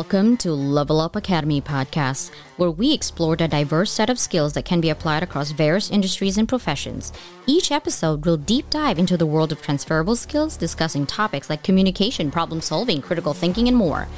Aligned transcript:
Welcome 0.00 0.38
to 0.38 0.54
Level 0.54 0.98
Up 0.98 1.14
Academy 1.14 1.60
podcast, 1.60 2.30
where 2.56 2.70
we 2.70 2.94
explore 2.94 3.36
the 3.36 3.46
diverse 3.46 3.92
set 3.92 4.08
of 4.08 4.18
skills 4.18 4.54
that 4.54 4.64
can 4.64 4.80
be 4.80 4.88
applied 4.88 5.22
across 5.22 5.50
various 5.50 5.90
industries 5.90 6.38
and 6.38 6.48
professions. 6.48 7.12
Each 7.44 7.70
episode 7.70 8.24
will 8.24 8.38
deep 8.38 8.70
dive 8.70 8.98
into 8.98 9.18
the 9.18 9.26
world 9.26 9.52
of 9.52 9.60
transferable 9.60 10.16
skills, 10.16 10.56
discussing 10.56 11.04
topics 11.04 11.50
like 11.50 11.62
communication, 11.62 12.30
problem 12.30 12.62
solving, 12.62 13.02
critical 13.02 13.34
thinking, 13.34 13.68
and 13.68 13.76
more. 13.76 14.08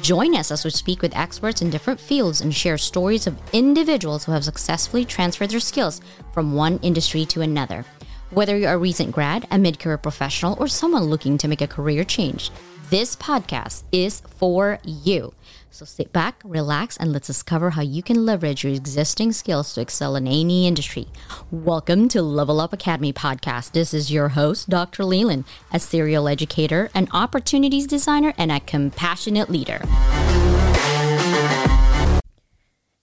Join 0.00 0.36
us 0.36 0.52
as 0.52 0.64
we 0.64 0.70
speak 0.70 1.02
with 1.02 1.16
experts 1.16 1.60
in 1.60 1.70
different 1.70 1.98
fields 1.98 2.40
and 2.40 2.54
share 2.54 2.78
stories 2.78 3.26
of 3.26 3.36
individuals 3.52 4.24
who 4.24 4.30
have 4.30 4.44
successfully 4.44 5.04
transferred 5.04 5.50
their 5.50 5.58
skills 5.58 6.00
from 6.32 6.54
one 6.54 6.78
industry 6.82 7.24
to 7.26 7.40
another. 7.40 7.84
Whether 8.30 8.56
you're 8.56 8.74
a 8.74 8.78
recent 8.78 9.10
grad, 9.10 9.48
a 9.50 9.58
mid 9.58 9.80
career 9.80 9.98
professional, 9.98 10.56
or 10.60 10.68
someone 10.68 11.02
looking 11.02 11.36
to 11.38 11.48
make 11.48 11.62
a 11.62 11.66
career 11.66 12.04
change, 12.04 12.52
this 12.92 13.16
podcast 13.16 13.84
is 13.90 14.20
for 14.36 14.78
you. 14.84 15.32
So 15.70 15.86
sit 15.86 16.12
back, 16.12 16.42
relax, 16.44 16.98
and 16.98 17.10
let's 17.10 17.26
discover 17.26 17.70
how 17.70 17.80
you 17.80 18.02
can 18.02 18.26
leverage 18.26 18.64
your 18.64 18.74
existing 18.74 19.32
skills 19.32 19.72
to 19.72 19.80
excel 19.80 20.14
in 20.14 20.26
any 20.26 20.66
industry. 20.66 21.08
Welcome 21.50 22.06
to 22.08 22.20
Level 22.20 22.60
Up 22.60 22.74
Academy 22.74 23.10
podcast. 23.10 23.72
This 23.72 23.94
is 23.94 24.12
your 24.12 24.28
host, 24.28 24.68
Dr. 24.68 25.06
Leland, 25.06 25.46
a 25.72 25.80
serial 25.80 26.28
educator, 26.28 26.90
an 26.94 27.08
opportunities 27.14 27.86
designer, 27.86 28.34
and 28.36 28.52
a 28.52 28.60
compassionate 28.60 29.48
leader. 29.48 29.80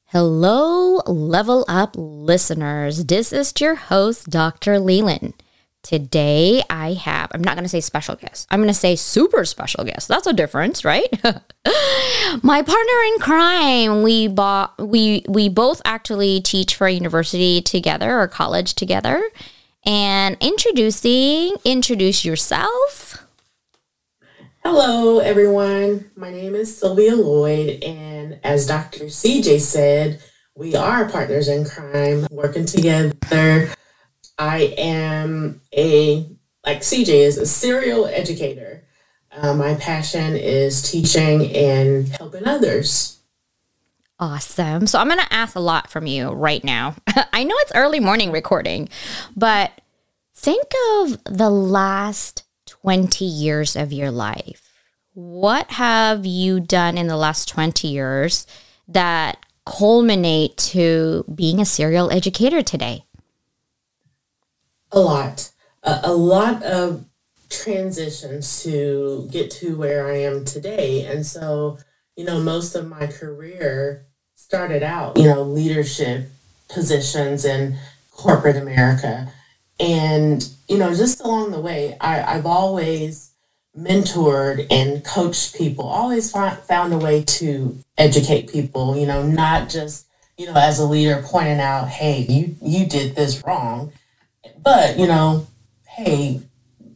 Hello, 0.09 0.97
Level 1.07 1.65
Up 1.67 1.95
listeners. 1.97 3.05
This 3.05 3.33
is 3.33 3.51
your 3.59 3.73
host, 3.73 4.29
Dr. 4.29 4.79
Leland. 4.79 5.33
Today 5.81 6.61
I 6.69 6.93
have, 6.93 7.31
I'm 7.33 7.41
not 7.41 7.55
going 7.55 7.63
to 7.63 7.69
say 7.69 7.79
special 7.79 8.15
guest. 8.15 8.47
I'm 8.51 8.59
going 8.59 8.67
to 8.67 8.73
say 8.73 8.97
super 8.97 9.45
special 9.45 9.85
guest. 9.85 10.09
That's 10.09 10.27
a 10.27 10.33
difference, 10.33 10.83
right? 10.83 11.07
My 12.43 12.61
partner 12.61 12.93
in 13.13 13.19
crime. 13.19 14.03
We 14.03 14.27
bought 14.27 14.77
we 14.77 15.23
we 15.29 15.47
both 15.47 15.81
actually 15.85 16.41
teach 16.41 16.75
for 16.75 16.87
a 16.87 16.91
university 16.91 17.61
together 17.61 18.19
or 18.19 18.27
college 18.27 18.75
together. 18.75 19.23
And 19.85 20.35
introducing, 20.41 21.55
introduce 21.63 22.25
yourself. 22.25 23.25
Hello, 24.63 25.19
everyone. 25.19 26.11
My 26.17 26.29
name 26.29 26.55
is 26.55 26.77
Sylvia 26.77 27.15
Lloyd, 27.15 27.81
and 27.81 28.39
as 28.43 28.67
Dr. 28.67 29.05
CJ 29.05 29.61
said, 29.61 30.21
we 30.53 30.75
are 30.75 31.09
partners 31.09 31.47
in 31.47 31.63
crime, 31.63 32.27
working 32.29 32.65
together 32.65 33.73
I 34.39 34.73
am 34.77 35.61
a, 35.75 36.25
like 36.65 36.79
CJ 36.79 37.09
is 37.09 37.37
a 37.37 37.45
serial 37.45 38.05
educator. 38.05 38.85
Uh, 39.31 39.53
my 39.53 39.75
passion 39.75 40.35
is 40.35 40.81
teaching 40.89 41.53
and 41.55 42.07
helping 42.07 42.47
others. 42.47 43.19
Awesome. 44.17 44.87
So 44.87 44.97
I'm 44.97 45.07
going 45.07 45.19
to 45.19 45.33
ask 45.33 45.55
a 45.55 45.61
lot 45.61 45.89
from 45.89 46.07
you 46.07 46.29
right 46.29 46.63
now. 46.63 46.95
I 47.33 47.43
know 47.43 47.55
it's 47.59 47.73
early 47.75 47.99
morning 47.99 48.31
recording, 48.31 48.89
but 49.35 49.71
think 50.33 50.67
of 50.95 51.21
the 51.25 51.49
last 51.49 52.43
20 52.65 53.25
years 53.25 53.75
of 53.75 53.91
your 53.91 54.09
life. 54.09 54.71
What 55.13 55.71
have 55.71 56.25
you 56.25 56.61
done 56.61 56.97
in 56.97 57.07
the 57.07 57.17
last 57.17 57.49
20 57.49 57.89
years 57.89 58.47
that 58.87 59.45
culminate 59.65 60.55
to 60.57 61.25
being 61.33 61.59
a 61.59 61.65
serial 61.65 62.09
educator 62.11 62.61
today? 62.61 63.03
A 64.91 64.99
lot, 64.99 65.51
a, 65.83 65.99
a 66.03 66.13
lot 66.13 66.63
of 66.63 67.05
transitions 67.49 68.63
to 68.63 69.27
get 69.31 69.51
to 69.51 69.75
where 69.75 70.07
I 70.07 70.17
am 70.17 70.45
today. 70.45 71.05
And 71.05 71.25
so, 71.25 71.77
you 72.15 72.25
know, 72.25 72.39
most 72.39 72.75
of 72.75 72.87
my 72.87 73.07
career 73.07 74.05
started 74.35 74.83
out, 74.83 75.17
you 75.17 75.25
know, 75.25 75.43
leadership 75.43 76.29
positions 76.69 77.45
in 77.45 77.77
corporate 78.11 78.55
America. 78.55 79.31
And, 79.79 80.47
you 80.67 80.77
know, 80.77 80.93
just 80.93 81.21
along 81.21 81.51
the 81.51 81.61
way, 81.61 81.97
I, 81.99 82.21
I've 82.21 82.45
always 82.45 83.31
mentored 83.77 84.67
and 84.69 85.03
coached 85.05 85.55
people, 85.55 85.85
always 85.85 86.31
find, 86.31 86.57
found 86.57 86.93
a 86.93 86.97
way 86.97 87.23
to 87.23 87.77
educate 87.97 88.51
people, 88.51 88.97
you 88.97 89.05
know, 89.05 89.23
not 89.23 89.69
just, 89.69 90.07
you 90.37 90.45
know, 90.47 90.55
as 90.55 90.79
a 90.79 90.85
leader 90.85 91.23
pointing 91.25 91.59
out, 91.59 91.87
hey, 91.87 92.25
you, 92.27 92.55
you 92.61 92.85
did 92.85 93.15
this 93.15 93.43
wrong 93.45 93.91
but, 94.63 94.97
you 94.97 95.07
know, 95.07 95.47
hey, 95.87 96.41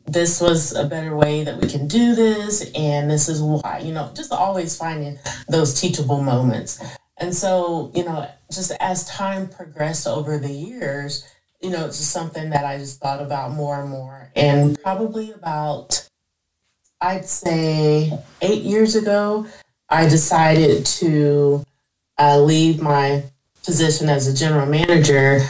this 0.05 0.41
was 0.41 0.73
a 0.75 0.85
better 0.85 1.15
way 1.15 1.43
that 1.43 1.59
we 1.59 1.67
can 1.67 1.87
do 1.87 2.15
this, 2.15 2.71
and 2.75 3.09
this 3.09 3.29
is 3.29 3.41
why, 3.41 3.81
you 3.83 3.93
know, 3.93 4.11
just 4.15 4.31
always 4.31 4.77
finding 4.77 5.17
those 5.47 5.79
teachable 5.79 6.21
moments. 6.21 6.83
And 7.17 7.33
so, 7.33 7.91
you 7.95 8.03
know, 8.03 8.27
just 8.51 8.71
as 8.79 9.05
time 9.05 9.47
progressed 9.47 10.07
over 10.07 10.37
the 10.37 10.51
years, 10.51 11.27
you 11.61 11.69
know, 11.69 11.85
it's 11.85 11.97
just 11.97 12.11
something 12.11 12.49
that 12.49 12.65
I 12.65 12.77
just 12.77 12.99
thought 12.99 13.21
about 13.21 13.51
more 13.51 13.81
and 13.81 13.89
more. 13.89 14.31
And 14.35 14.77
probably 14.81 15.31
about, 15.31 16.07
I'd 16.99 17.25
say, 17.25 18.11
eight 18.41 18.63
years 18.63 18.95
ago, 18.95 19.47
I 19.89 20.07
decided 20.09 20.85
to 20.85 21.63
uh, 22.17 22.39
leave 22.39 22.81
my 22.81 23.23
position 23.63 24.09
as 24.09 24.27
a 24.27 24.33
general 24.33 24.65
manager 24.65 25.41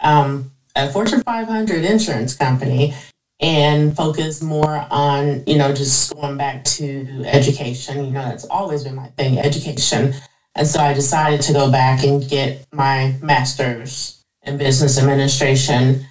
um, 0.00 0.50
a 0.80 0.92
Fortune 0.92 1.22
500 1.22 1.84
insurance 1.84 2.34
company 2.34 2.94
and 3.40 3.96
focus 3.96 4.42
more 4.42 4.86
on, 4.90 5.42
you 5.46 5.56
know, 5.56 5.74
just 5.74 6.14
going 6.14 6.36
back 6.36 6.64
to 6.64 7.24
education. 7.26 8.04
You 8.04 8.10
know, 8.10 8.22
that's 8.22 8.44
always 8.46 8.84
been 8.84 8.94
my 8.94 9.08
thing, 9.08 9.38
education. 9.38 10.14
And 10.54 10.66
so 10.66 10.80
I 10.80 10.92
decided 10.92 11.40
to 11.42 11.52
go 11.52 11.70
back 11.70 12.04
and 12.04 12.26
get 12.28 12.66
my 12.72 13.16
master's 13.22 14.24
in 14.42 14.58
business 14.58 14.98
administration. 14.98 16.06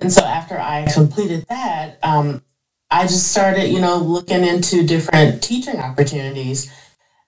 And 0.00 0.12
so 0.12 0.24
after 0.24 0.58
I 0.58 0.86
completed 0.92 1.46
that, 1.48 1.98
um, 2.02 2.42
I 2.90 3.02
just 3.02 3.30
started, 3.30 3.70
you 3.70 3.80
know, 3.80 3.98
looking 3.98 4.44
into 4.44 4.86
different 4.86 5.42
teaching 5.42 5.78
opportunities. 5.78 6.72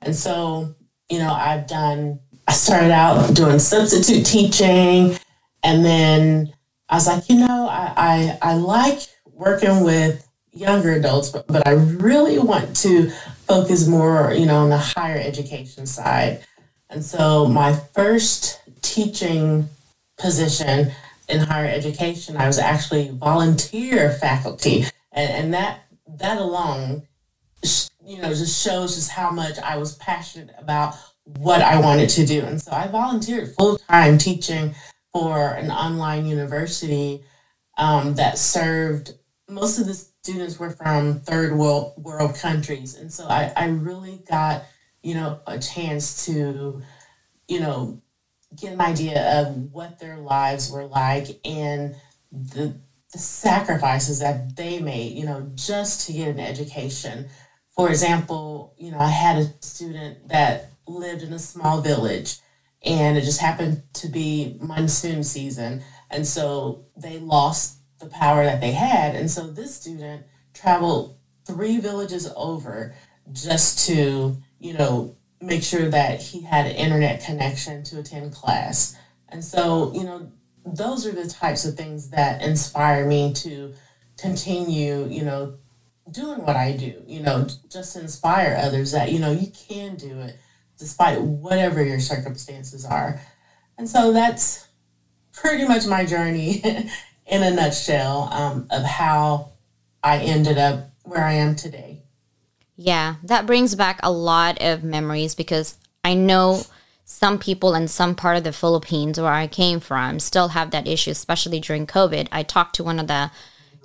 And 0.03 0.15
so, 0.15 0.75
you 1.09 1.19
know, 1.19 1.33
I've 1.33 1.67
done, 1.67 2.21
I 2.47 2.53
started 2.53 2.91
out 2.91 3.35
doing 3.35 3.59
substitute 3.59 4.27
teaching 4.27 5.17
and 5.63 5.85
then 5.85 6.53
I 6.89 6.95
was 6.95 7.07
like, 7.07 7.29
you 7.29 7.37
know, 7.37 7.69
I, 7.69 7.93
I, 7.97 8.51
I 8.53 8.55
like 8.55 9.01
working 9.33 9.83
with 9.85 10.27
younger 10.53 10.93
adults, 10.93 11.31
but, 11.31 11.47
but 11.47 11.67
I 11.67 11.73
really 11.73 12.39
want 12.39 12.77
to 12.79 13.11
focus 13.47 13.87
more, 13.87 14.33
you 14.33 14.47
know, 14.47 14.59
on 14.59 14.71
the 14.71 14.79
higher 14.79 15.19
education 15.19 15.87
side. 15.87 16.45
And 16.89 17.05
so 17.05 17.47
my 17.47 17.75
first 17.95 18.61
teaching 18.83 19.69
position 20.17 20.93
in 21.29 21.41
higher 21.41 21.67
education, 21.67 22.37
I 22.37 22.47
was 22.47 22.59
actually 22.59 23.11
volunteer 23.11 24.13
faculty. 24.13 24.85
And, 25.13 25.33
and 25.33 25.55
that 25.55 25.81
that 26.19 26.39
alone, 26.39 27.03
you 28.05 28.19
know, 28.19 28.29
just 28.29 28.63
shows 28.63 28.95
just 28.95 29.11
how 29.11 29.31
much 29.31 29.59
I 29.59 29.77
was 29.77 29.97
passionate 29.97 30.55
about 30.59 30.95
what 31.25 31.61
I 31.61 31.81
wanted 31.81 32.09
to 32.11 32.25
do. 32.25 32.43
And 32.43 32.63
so 32.63 32.71
I 32.71 32.87
volunteered 32.87 33.55
full 33.57 33.79
time 33.79 34.19
teaching 34.19 34.75
for 35.17 35.53
an 35.53 35.71
online 35.71 36.27
university 36.27 37.23
um, 37.79 38.17
that 38.17 38.37
served 38.37 39.15
most 39.49 39.79
of 39.79 39.87
the 39.87 39.95
students 39.95 40.59
were 40.59 40.69
from 40.69 41.21
third 41.21 41.57
world 41.57 41.95
world 41.97 42.35
countries. 42.35 42.95
And 42.97 43.11
so 43.11 43.27
I, 43.27 43.51
I 43.57 43.67
really 43.69 44.23
got 44.29 44.65
you 45.03 45.15
know 45.15 45.41
a 45.47 45.59
chance 45.59 46.27
to 46.27 46.83
you 47.49 47.61
know 47.61 48.03
get 48.61 48.73
an 48.75 48.81
idea 48.83 49.41
of 49.41 49.73
what 49.73 49.99
their 49.99 50.19
lives 50.19 50.71
were 50.71 50.85
like 50.85 51.29
and 51.47 51.95
the, 52.31 52.75
the 53.13 53.19
sacrifices 53.19 54.19
that 54.19 54.55
they 54.55 54.79
made 54.81 55.17
you 55.17 55.25
know 55.25 55.51
just 55.55 56.07
to 56.07 56.13
get 56.13 56.29
an 56.29 56.41
education. 56.41 57.27
For 57.75 57.89
example 57.89 58.75
you 58.77 58.91
know 58.91 58.99
i 58.99 59.09
had 59.09 59.37
a 59.37 59.47
student 59.61 60.29
that 60.29 60.71
lived 60.87 61.23
in 61.23 61.33
a 61.33 61.39
small 61.39 61.81
village 61.81 62.37
and 62.85 63.17
it 63.17 63.23
just 63.23 63.41
happened 63.41 63.83
to 63.95 64.09
be 64.09 64.57
monsoon 64.61 65.23
season. 65.23 65.83
And 66.11 66.27
so 66.27 66.87
they 66.97 67.19
lost 67.19 67.79
the 67.99 68.07
power 68.07 68.45
that 68.45 68.61
they 68.61 68.73
had. 68.73 69.15
And 69.15 69.31
so 69.31 69.47
this 69.47 69.75
student 69.75 70.25
traveled 70.55 71.17
three 71.45 71.79
villages 71.79 72.31
over 72.37 72.95
just 73.33 73.87
to 73.87 74.37
you 74.59 74.73
know 74.73 75.17
make 75.41 75.63
sure 75.63 75.89
that 75.91 76.21
he 76.21 76.43
had 76.43 76.67
an 76.67 76.77
internet 76.77 77.25
connection 77.25 77.83
to 77.85 77.99
attend 77.99 78.33
class. 78.33 78.97
And 79.29 79.45
so 79.45 79.93
you 79.95 80.05
know 80.05 80.31
those 80.67 81.07
are 81.07 81.13
the 81.13 81.29
types 81.29 81.65
of 81.65 81.77
things 81.77 82.11
that 82.11 82.43
inspire 82.43 83.07
me 83.07 83.33
to 83.33 83.73
continue 84.19 85.07
you 85.09 85.23
know 85.23 85.55
doing 86.11 86.45
what 86.45 86.57
i 86.57 86.73
do 86.73 87.03
you 87.07 87.21
know 87.21 87.47
just 87.71 87.97
inspire 87.97 88.57
others 88.61 88.93
that 88.93 89.13
you 89.13 89.19
know 89.19 89.31
you 89.31 89.49
can 89.69 89.95
do 89.97 90.21
it 90.21 90.37
despite 90.79 91.21
whatever 91.21 91.83
your 91.83 92.01
circumstances 92.01 92.85
are. 92.85 93.21
And 93.79 93.89
so 93.89 94.13
that's 94.13 94.67
pretty 95.33 95.67
much 95.67 95.87
my 95.87 96.05
journey 96.05 96.63
in 97.27 97.43
a 97.43 97.51
nutshell 97.51 98.29
um, 98.33 98.67
of 98.71 98.85
how 98.85 99.53
I 100.03 100.19
ended 100.19 100.59
up 100.59 100.91
where 101.05 101.25
I 101.25 101.35
am 101.35 101.57
today. 101.57 102.03
Yeah, 102.77 103.17
that 103.25 103.47
brings 103.47 103.75
back 103.75 104.01
a 104.03 104.13
lot 104.13 104.61
of 104.61 104.85
memories 104.85 105.35
because 105.35 105.79
I 106.05 106.15
know 106.15 106.63
some 107.05 107.39
people 107.39 107.75
in 107.75 107.89
some 107.89 108.15
part 108.15 108.37
of 108.37 108.45
the 108.45 108.53
Philippines 108.53 109.19
where 109.19 109.33
I 109.33 109.47
came 109.47 109.81
from 109.81 110.21
still 110.21 110.49
have 110.49 110.73
that 110.73 110.87
issue, 110.87 111.13
especially 111.13 111.61
during 111.61 111.87
COVID. 111.87 112.29
I 112.33 112.43
talked 112.43 112.75
to 112.77 112.85
one 112.85 112.99
of 112.99 113.07
the 113.07 113.31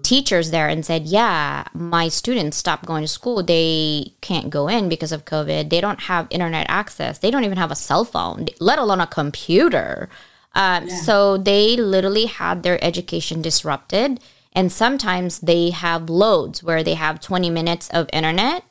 teachers 0.04 0.52
there 0.52 0.68
and 0.68 0.86
said, 0.86 1.06
Yeah, 1.06 1.66
my 1.74 2.08
students 2.10 2.58
stopped 2.58 2.86
going 2.86 3.04
to 3.04 3.08
school. 3.08 3.44
They 3.44 4.14
can't 4.22 4.50
go 4.50 4.68
in 4.68 4.90
because 4.90 5.12
of 5.12 5.26
COVID. 5.26 5.70
They 5.70 5.82
don't 5.82 6.02
have 6.02 6.28
internet 6.30 6.66
access. 6.70 7.20
They 7.20 7.32
don't 7.32 7.44
even 7.44 7.58
have 7.58 7.72
a 7.72 7.76
cell 7.76 8.06
phone, 8.06 8.48
let 8.60 8.80
alone 8.80 9.02
a 9.02 9.08
computer. 9.08 10.10
Um, 10.54 10.88
yeah. 10.88 10.96
So 10.98 11.38
they 11.38 11.78
literally 11.78 12.26
had 12.26 12.64
their 12.64 12.84
education 12.84 13.42
disrupted. 13.42 14.20
And 14.54 14.72
sometimes 14.72 15.40
they 15.40 15.70
have 15.70 16.10
loads 16.10 16.62
where 16.62 16.84
they 16.84 16.96
have 16.96 17.22
20 17.22 17.50
minutes 17.50 17.90
of 17.90 18.10
internet 18.12 18.64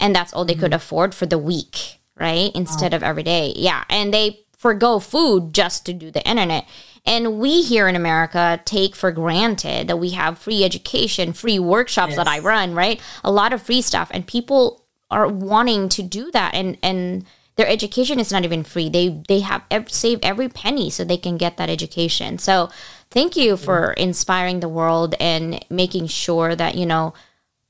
and 0.00 0.14
that's 0.14 0.32
all 0.32 0.44
they 0.44 0.54
mm-hmm. 0.54 0.62
could 0.62 0.74
afford 0.74 1.14
for 1.14 1.26
the 1.26 1.38
week, 1.38 1.98
right? 2.16 2.50
Instead 2.54 2.92
oh. 2.92 2.96
of 2.96 3.02
every 3.02 3.22
day. 3.22 3.52
Yeah. 3.56 3.84
And 3.88 4.12
they 4.12 4.40
forego 4.56 4.98
food 4.98 5.54
just 5.54 5.86
to 5.86 5.92
do 5.92 6.10
the 6.10 6.26
internet. 6.28 6.66
And 7.08 7.40
we 7.40 7.62
here 7.62 7.88
in 7.88 7.96
America 7.96 8.60
take 8.66 8.94
for 8.94 9.10
granted 9.10 9.88
that 9.88 9.96
we 9.96 10.10
have 10.10 10.38
free 10.38 10.62
education, 10.62 11.32
free 11.32 11.58
workshops 11.58 12.10
yes. 12.10 12.16
that 12.18 12.28
I 12.28 12.38
run, 12.40 12.74
right? 12.74 13.00
A 13.24 13.32
lot 13.32 13.54
of 13.54 13.62
free 13.62 13.80
stuff. 13.80 14.10
And 14.12 14.26
people 14.26 14.84
are 15.10 15.26
wanting 15.26 15.88
to 15.88 16.02
do 16.02 16.30
that. 16.32 16.54
And, 16.54 16.76
and, 16.82 17.24
their 17.56 17.66
education 17.66 18.20
is 18.20 18.30
not 18.30 18.44
even 18.44 18.62
free. 18.62 18.88
They 18.88 19.20
they 19.26 19.40
have 19.40 19.64
ev- 19.68 19.90
save 19.90 20.20
every 20.22 20.48
penny 20.48 20.90
so 20.90 21.02
they 21.02 21.16
can 21.16 21.36
get 21.36 21.56
that 21.56 21.68
education. 21.68 22.38
So 22.38 22.70
thank 23.10 23.36
you 23.36 23.56
for 23.56 23.88
mm-hmm. 23.88 24.00
inspiring 24.00 24.60
the 24.60 24.68
world 24.68 25.16
and 25.18 25.64
making 25.68 26.06
sure 26.06 26.54
that 26.54 26.76
you 26.76 26.86
know 26.86 27.14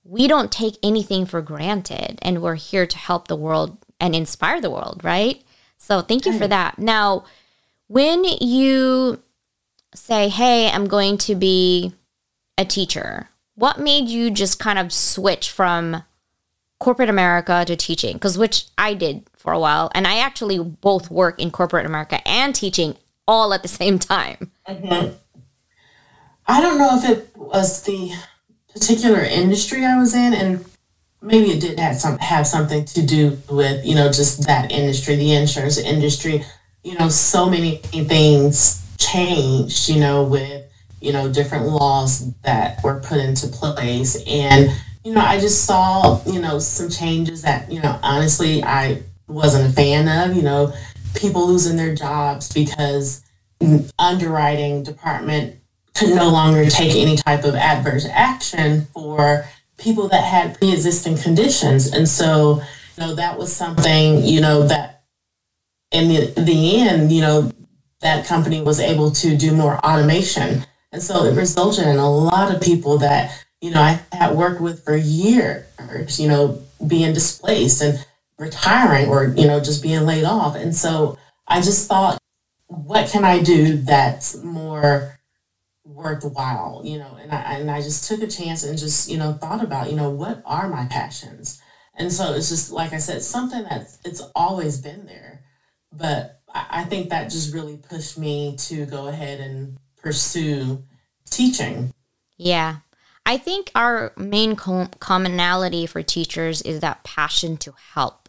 we 0.05 0.29
don't 0.29 0.53
take 0.53 0.77
anything 0.83 1.25
for 1.25 1.41
granted 1.41 2.19
and 2.21 2.43
we're 2.43 2.57
here 2.57 2.87
to 2.87 2.99
help 2.99 3.29
the 3.29 3.37
world 3.37 3.79
and 3.99 4.15
inspire 4.15 4.61
the 4.61 4.71
world, 4.71 5.01
right? 5.03 5.43
So 5.79 6.03
thank 6.03 6.27
you 6.27 6.37
for 6.37 6.47
that. 6.47 6.79
Now, 6.79 7.25
when 7.87 8.25
you 8.25 9.23
say, 9.99 10.29
"Hey, 10.29 10.71
I'm 10.71 10.87
going 10.87 11.19
to 11.19 11.35
be 11.35 11.93
a 12.57 12.65
teacher," 12.65 13.29
what 13.55 13.81
made 13.81 14.09
you 14.09 14.31
just 14.31 14.59
kind 14.59 14.79
of 14.79 14.93
switch 14.93 15.51
from 15.51 16.05
corporate 16.79 17.09
America 17.09 17.65
to 17.67 17.77
teaching? 17.77 18.15
Because 18.15 18.39
which 18.39 18.67
I 18.79 18.95
did 18.95 19.25
for 19.37 19.53
a 19.53 19.59
while. 19.59 19.91
And 19.95 20.07
I 20.07 20.19
actually 20.19 20.59
both 20.59 21.11
work 21.11 21.41
in 21.41 21.51
corporate 21.51 21.87
America 21.87 22.27
and 22.27 22.55
teaching 22.55 22.97
all 23.27 23.53
at 23.53 23.63
the 23.63 23.69
same 23.69 23.99
time. 23.99 24.51
Mm-hmm. 24.69 25.15
I 26.47 26.61
don't 26.61 26.79
know 26.79 26.99
if 26.99 27.09
it 27.09 27.37
was 27.37 27.83
the 27.83 28.13
particular 28.73 29.21
industry 29.21 29.85
I 29.85 29.99
was 29.99 30.15
in, 30.15 30.33
and 30.33 30.65
maybe 31.21 31.51
it 31.51 31.61
did 31.61 31.79
have 31.79 31.97
some 31.97 32.17
have 32.19 32.47
something 32.47 32.87
to 32.87 33.05
do 33.05 33.39
with 33.51 33.85
you 33.85 33.95
know 33.95 34.07
just 34.07 34.47
that 34.47 34.73
industry, 34.73 35.17
the 35.17 35.35
insurance 35.35 35.77
industry. 35.77 36.45
You 36.85 36.99
know, 36.99 37.11
so 37.11 37.51
many 37.51 37.77
things 37.77 38.83
changed. 38.99 39.89
You 39.89 40.01
know, 40.01 40.25
with 40.25 40.65
you 41.01 41.13
know 41.13 41.33
different 41.33 41.67
laws 41.67 42.33
that 42.43 42.83
were 42.83 43.01
put 43.01 43.19
into 43.19 43.49
place, 43.49 44.23
and 44.27 44.71
you 45.05 45.13
know, 45.15 45.21
I 45.21 45.41
just 45.41 45.65
saw 45.65 46.23
you 46.27 46.41
know 46.41 46.59
some 46.59 46.91
changes 46.91 47.43
that 47.43 47.71
you 47.71 47.81
know 47.81 47.99
honestly 48.03 48.63
I 48.63 49.03
wasn't 49.27 49.71
a 49.71 49.73
fan 49.73 50.09
of. 50.09 50.37
You 50.37 50.43
know, 50.43 50.73
people 51.15 51.47
losing 51.47 51.77
their 51.77 51.95
jobs 51.95 52.53
because 52.53 53.23
underwriting 53.99 54.83
department 54.83 55.57
could 55.95 56.15
no 56.15 56.29
longer 56.29 56.69
take 56.71 56.95
any 56.95 57.17
type 57.17 57.45
of 57.45 57.55
adverse 57.55 58.07
action 58.11 58.87
for 58.95 59.45
people 59.79 60.09
that 60.09 60.25
had 60.25 60.57
pre-existing 60.59 61.17
conditions 61.17 61.93
and 61.93 62.09
so 62.09 62.63
you 62.97 63.07
know 63.07 63.15
that 63.15 63.37
was 63.37 63.55
something 63.55 64.25
you 64.25 64.41
know 64.41 64.67
that 64.67 65.03
in 65.91 66.09
the, 66.09 66.41
the 66.41 66.81
end 66.81 67.11
you 67.11 67.21
know 67.21 67.51
that 68.01 68.27
company 68.27 68.61
was 68.61 68.81
able 68.81 69.11
to 69.13 69.37
do 69.37 69.53
more 69.55 69.79
automation. 69.85 70.65
And 70.93 71.03
so 71.03 71.25
it 71.25 71.37
resulted 71.37 71.87
in 71.87 71.97
a 71.97 72.11
lot 72.11 72.55
of 72.55 72.63
people 72.63 72.99
that 72.99 73.45
you 73.61 73.71
know 73.73 73.81
i 73.83 74.01
had 74.13 74.37
worked 74.37 74.61
with 74.61 74.85
for 74.85 74.97
years 74.97 76.21
you 76.21 76.29
know 76.29 76.63
being 76.87 77.13
displaced 77.13 77.83
and 77.83 77.99
retiring 78.39 79.09
or 79.09 79.27
you 79.37 79.47
know 79.47 79.61
just 79.61 79.83
being 79.83 80.07
laid 80.07 80.25
off. 80.25 80.57
And 80.57 80.75
so 80.75 81.19
i 81.49 81.61
just 81.61 81.89
thought 81.89 82.19
what 82.69 83.11
can 83.11 83.25
i 83.25 83.43
do 83.43 83.79
that's 83.79 84.37
more 84.45 85.19
worthwhile 85.85 86.83
you 86.85 86.99
know? 86.99 87.17
And 87.21 87.33
I, 87.33 87.55
and 87.59 87.71
I 87.71 87.83
just 87.83 88.09
took 88.09 88.23
a 88.23 88.29
chance 88.29 88.65
and 88.65 88.79
just 88.79 89.11
you 89.11 89.19
know 89.19 89.33
thought 89.35 89.63
about 89.65 89.91
you 89.91 89.97
know 89.97 90.11
what 90.11 90.43
are 90.47 90.69
my 90.69 90.87
passions? 90.87 91.61
And 91.97 92.13
so 92.13 92.35
it's 92.35 92.49
just 92.49 92.71
like 92.73 92.93
i 92.93 92.99
said 92.99 93.23
something 93.23 93.65
that 93.65 93.89
it's 94.05 94.23
always 94.37 94.81
been 94.81 95.07
there 95.07 95.43
but 95.93 96.38
i 96.55 96.85
think 96.85 97.11
that 97.11 97.31
just 97.31 97.55
really 97.55 97.77
pushed 97.77 98.19
me 98.19 98.57
to 98.57 98.87
go 98.87 99.09
ahead 99.09 99.41
and 99.41 99.77
pursue 99.97 100.83
teaching 101.31 101.93
yeah 102.37 102.77
i 103.27 103.37
think 103.37 103.71
our 103.75 104.13
main 104.17 104.57
com- 104.57 104.91
commonality 104.99 105.87
for 105.87 106.03
teachers 106.03 106.63
is 106.63 106.81
that 106.81 107.03
passion 107.05 107.57
to 107.57 107.73
help 107.95 108.29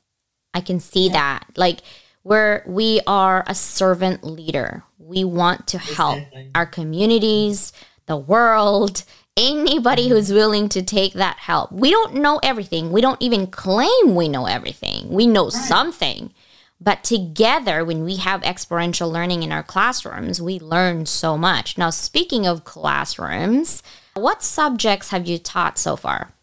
I 0.54 0.62
can 0.62 0.80
see 0.80 1.07
yeah. 1.07 1.13
that. 1.13 1.48
Like 1.56 1.80
where 2.24 2.63
we 2.68 3.01
are 3.07 3.44
a 3.48 3.56
servant 3.56 4.24
leader. 4.24 4.83
We 4.98 5.24
want 5.24 5.68
to 5.68 5.77
help 5.77 6.18
exactly. 6.18 6.51
our 6.54 6.66
communities, 6.66 7.74
the 8.06 8.18
world, 8.18 9.04
anybody 9.38 10.04
mm-hmm. 10.04 10.13
who's 10.13 10.31
willing 10.31 10.69
to 10.69 10.83
take 10.83 11.13
that 11.13 11.38
help. 11.38 11.71
We 11.71 11.92
don't 11.92 12.16
know 12.16 12.39
everything. 12.44 12.92
We 12.92 13.01
don't 13.01 13.21
even 13.21 13.48
claim 13.48 14.16
we 14.16 14.27
know 14.27 14.45
everything. 14.45 15.10
We 15.10 15.27
know 15.27 15.45
right. 15.45 15.54
something. 15.54 16.33
But 16.81 17.03
together, 17.03 17.83
when 17.83 18.05
we 18.05 18.17
have 18.17 18.41
experiential 18.43 19.11
learning 19.11 19.43
in 19.43 19.51
our 19.51 19.63
classrooms, 19.63 20.41
we 20.41 20.59
learn 20.59 21.05
so 21.05 21.37
much. 21.37 21.77
Now, 21.77 21.89
speaking 21.89 22.47
of 22.47 22.63
classrooms, 22.63 23.83
what 24.13 24.43
subjects 24.43 25.09
have 25.09 25.27
you 25.27 25.37
taught 25.37 25.77
so 25.77 25.97
far? 25.97 26.33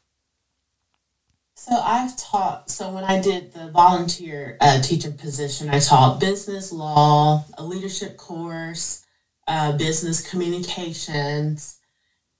So 1.54 1.74
I've 1.74 2.16
taught. 2.16 2.70
So 2.70 2.90
when 2.92 3.02
I 3.02 3.20
did 3.20 3.52
the 3.54 3.70
volunteer 3.70 4.58
uh, 4.60 4.80
teaching 4.82 5.14
position, 5.14 5.70
I 5.70 5.78
taught 5.80 6.20
business 6.20 6.70
law, 6.70 7.44
a 7.56 7.64
leadership 7.64 8.18
course, 8.18 9.04
uh, 9.48 9.72
business 9.76 10.28
communications, 10.28 11.78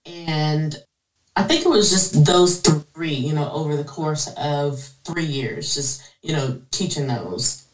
and 0.04 0.76
I 1.34 1.42
think 1.44 1.64
it 1.64 1.68
was 1.68 1.90
just 1.90 2.26
those 2.26 2.60
three. 2.60 3.14
You 3.14 3.32
know, 3.32 3.50
over 3.50 3.74
the 3.74 3.84
course 3.84 4.32
of 4.36 4.80
three 5.04 5.24
years, 5.24 5.74
just 5.74 6.02
you 6.22 6.32
know, 6.34 6.60
teaching 6.70 7.06
those. 7.06 7.65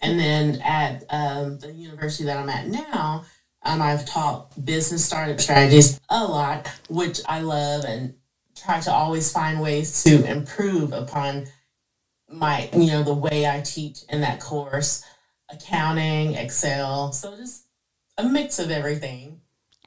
And 0.00 0.18
then 0.18 0.60
at 0.62 1.04
um, 1.10 1.58
the 1.58 1.72
university 1.72 2.24
that 2.24 2.38
I'm 2.38 2.48
at 2.48 2.68
now, 2.68 3.24
um, 3.62 3.82
I've 3.82 4.06
taught 4.06 4.64
business 4.64 5.04
startup 5.04 5.40
strategies 5.40 6.00
a 6.10 6.24
lot, 6.24 6.68
which 6.88 7.20
I 7.28 7.40
love 7.40 7.84
and 7.84 8.14
try 8.56 8.80
to 8.80 8.92
always 8.92 9.32
find 9.32 9.60
ways 9.60 10.02
to 10.04 10.24
improve 10.24 10.92
upon 10.92 11.46
my, 12.30 12.68
you 12.72 12.88
know, 12.88 13.02
the 13.02 13.14
way 13.14 13.46
I 13.46 13.60
teach 13.60 14.00
in 14.08 14.20
that 14.20 14.40
course, 14.40 15.04
accounting, 15.50 16.34
Excel. 16.34 17.12
So 17.12 17.36
just 17.36 17.66
a 18.18 18.24
mix 18.24 18.58
of 18.58 18.70
everything. 18.70 19.37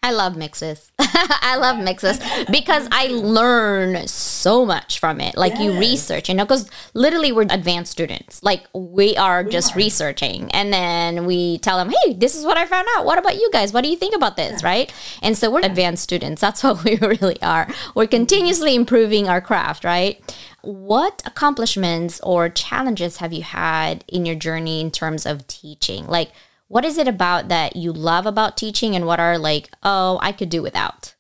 I 0.04 0.14
love 0.14 0.36
mixes. 0.36 0.92
I 1.00 1.58
love 1.58 1.78
mixes 1.78 2.20
because 2.50 2.88
I 2.92 3.08
learn 3.10 4.08
so 4.08 4.66
much 4.66 4.98
from 4.98 5.22
it. 5.22 5.38
Like 5.38 5.54
yes. 5.54 5.62
you 5.62 5.80
research, 5.80 6.28
you 6.28 6.34
know, 6.34 6.44
because 6.44 6.68
literally 6.96 7.32
we're 7.32 7.44
advanced 7.44 7.92
students. 7.92 8.42
Like 8.42 8.66
we 8.74 9.16
are 9.16 9.44
we 9.44 9.52
just 9.52 9.76
are. 9.76 9.78
researching 9.78 10.50
and 10.54 10.74
then 10.74 11.28
we 11.28 11.60
tell 11.60 11.78
them, 11.78 11.94
hey, 12.04 12.16
this 12.16 12.36
is 12.36 12.46
what 12.46 12.58
I 12.58 12.66
found 12.66 12.88
out. 12.98 13.06
What 13.06 13.20
about 13.20 13.36
you 13.36 13.48
guys? 13.54 13.74
What 13.74 13.84
do 13.84 13.92
you 13.92 13.96
think 13.96 14.16
about 14.16 14.38
this? 14.38 14.64
Yeah. 14.64 14.70
Right. 14.70 14.94
And 15.22 15.38
so 15.38 15.52
we're 15.52 15.62
advanced 15.62 16.02
students. 16.02 16.42
That's 16.42 16.64
what 16.64 16.84
we 16.84 16.98
really 16.98 17.40
are. 17.44 17.68
We're 17.94 18.06
mm-hmm. 18.06 18.10
continuously 18.10 18.74
improving 18.74 19.30
our 19.30 19.40
craft, 19.40 19.84
right? 19.84 20.20
What 20.64 21.22
accomplishments 21.26 22.20
or 22.22 22.50
challenges 22.50 23.18
have 23.18 23.34
you 23.34 23.44
had 23.44 24.04
in 24.08 24.26
your 24.26 24.36
journey 24.36 24.82
in 24.82 24.90
terms 24.90 25.28
of 25.28 25.46
teaching? 25.46 26.08
Like, 26.08 26.32
what 26.72 26.86
is 26.86 26.98
it 26.98 27.08
about 27.08 27.50
that 27.50 27.76
you 27.76 27.92
love 27.92 28.26
about 28.26 28.56
teaching 28.56 28.96
and 28.96 29.06
what 29.06 29.20
are 29.20 29.38
like 29.38 29.70
oh 29.84 30.18
i 30.22 30.32
could 30.32 30.50
do 30.50 30.62
without? 30.62 31.14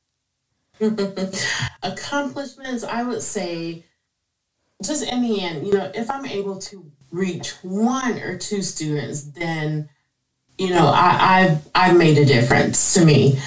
Accomplishments 1.83 2.83
i 2.83 3.03
would 3.03 3.21
say 3.21 3.83
just 4.83 5.03
in 5.03 5.21
the 5.21 5.41
end 5.41 5.67
you 5.67 5.73
know 5.73 5.91
if 5.93 6.09
i'm 6.09 6.25
able 6.25 6.57
to 6.57 6.89
reach 7.11 7.51
one 7.61 8.17
or 8.19 8.37
two 8.37 8.61
students 8.61 9.23
then 9.23 9.89
you 10.57 10.69
know 10.69 10.87
I, 10.87 11.41
i've 11.41 11.69
i've 11.75 11.97
made 11.97 12.17
a 12.17 12.25
difference 12.25 12.93
to 12.93 13.05
me. 13.05 13.39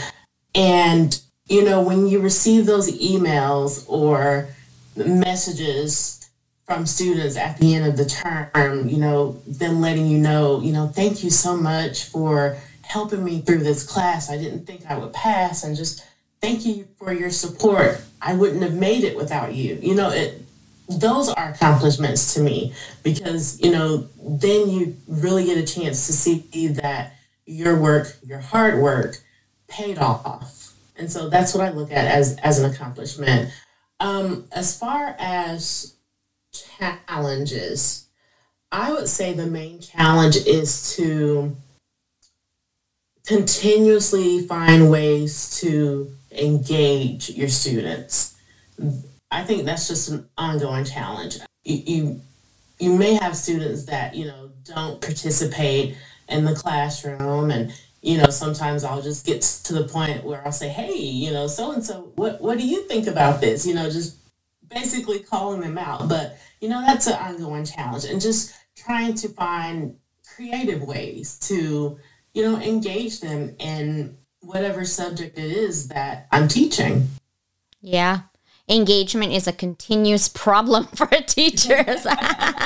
And 0.54 1.18
you 1.46 1.64
know 1.64 1.82
when 1.82 2.06
you 2.06 2.20
receive 2.20 2.66
those 2.66 2.90
emails 3.00 3.84
or 3.88 4.48
messages 4.94 6.23
from 6.66 6.86
students 6.86 7.36
at 7.36 7.58
the 7.58 7.74
end 7.74 7.86
of 7.86 7.96
the 7.96 8.06
term, 8.06 8.88
you 8.88 8.96
know, 8.96 9.32
them 9.46 9.80
letting 9.80 10.06
you 10.06 10.18
know, 10.18 10.60
you 10.60 10.72
know, 10.72 10.86
thank 10.86 11.22
you 11.22 11.30
so 11.30 11.56
much 11.56 12.04
for 12.04 12.56
helping 12.82 13.22
me 13.22 13.40
through 13.40 13.58
this 13.58 13.84
class. 13.84 14.30
I 14.30 14.38
didn't 14.38 14.66
think 14.66 14.86
I 14.88 14.96
would 14.96 15.12
pass 15.12 15.64
and 15.64 15.76
just 15.76 16.04
thank 16.40 16.64
you 16.64 16.88
for 16.98 17.12
your 17.12 17.30
support. 17.30 18.00
I 18.20 18.34
wouldn't 18.34 18.62
have 18.62 18.74
made 18.74 19.04
it 19.04 19.16
without 19.16 19.54
you. 19.54 19.78
You 19.82 19.94
know, 19.94 20.10
it 20.10 20.40
those 20.88 21.30
are 21.30 21.50
accomplishments 21.50 22.34
to 22.34 22.40
me 22.40 22.72
because 23.02 23.58
you 23.60 23.72
know 23.72 24.06
then 24.18 24.68
you 24.68 24.94
really 25.08 25.46
get 25.46 25.56
a 25.56 25.66
chance 25.66 26.06
to 26.06 26.12
see 26.12 26.68
that 26.68 27.14
your 27.46 27.80
work 27.80 28.18
your 28.22 28.38
hard 28.38 28.78
work 28.78 29.16
paid 29.66 29.96
off 29.96 30.74
and 30.96 31.10
so 31.10 31.30
that's 31.30 31.54
what 31.54 31.64
i 31.64 31.70
look 31.70 31.90
at 31.90 32.04
as 32.04 32.36
as 32.42 32.58
an 32.58 32.70
accomplishment 32.70 33.50
um, 34.00 34.44
as 34.52 34.76
far 34.76 35.16
as 35.18 35.93
challenges. 36.78 38.06
I 38.72 38.92
would 38.92 39.08
say 39.08 39.32
the 39.32 39.46
main 39.46 39.80
challenge 39.80 40.36
is 40.36 40.96
to 40.96 41.56
continuously 43.26 44.46
find 44.46 44.90
ways 44.90 45.58
to 45.60 46.10
engage 46.32 47.30
your 47.30 47.48
students. 47.48 48.36
I 49.30 49.44
think 49.44 49.64
that's 49.64 49.88
just 49.88 50.10
an 50.10 50.28
ongoing 50.36 50.84
challenge. 50.84 51.38
You, 51.64 51.82
you, 51.86 52.20
you 52.78 52.96
may 52.96 53.14
have 53.14 53.36
students 53.36 53.84
that, 53.84 54.14
you 54.14 54.26
know, 54.26 54.50
don't 54.64 55.00
participate 55.00 55.96
in 56.28 56.44
the 56.44 56.54
classroom 56.54 57.50
and 57.50 57.72
you 58.00 58.16
know 58.16 58.30
sometimes 58.30 58.82
i'll 58.82 59.02
just 59.02 59.26
get 59.26 59.42
to 59.42 59.74
the 59.74 59.86
point 59.86 60.24
where 60.24 60.42
i'll 60.46 60.52
say 60.52 60.70
hey 60.70 60.94
you 60.94 61.30
know 61.30 61.46
so 61.46 61.72
and 61.72 61.84
so 61.84 62.10
what 62.14 62.40
what 62.40 62.56
do 62.56 62.66
you 62.66 62.82
think 62.88 63.06
about 63.06 63.42
this? 63.42 63.66
You 63.66 63.74
know 63.74 63.90
just 63.90 64.16
basically 64.74 65.20
calling 65.20 65.60
them 65.60 65.78
out. 65.78 66.08
But 66.08 66.38
you 66.64 66.70
know 66.70 66.80
that's 66.80 67.06
an 67.06 67.12
ongoing 67.12 67.66
challenge 67.66 68.06
and 68.06 68.22
just 68.22 68.54
trying 68.74 69.12
to 69.12 69.28
find 69.28 69.96
creative 70.34 70.82
ways 70.82 71.38
to 71.38 71.98
you 72.32 72.42
know 72.42 72.58
engage 72.58 73.20
them 73.20 73.54
in 73.58 74.16
whatever 74.40 74.82
subject 74.86 75.36
it 75.38 75.52
is 75.52 75.88
that 75.88 76.26
i'm 76.32 76.48
teaching 76.48 77.06
yeah 77.82 78.20
engagement 78.66 79.30
is 79.30 79.46
a 79.46 79.52
continuous 79.52 80.26
problem 80.26 80.86
for 80.96 81.06
teachers. 81.06 82.06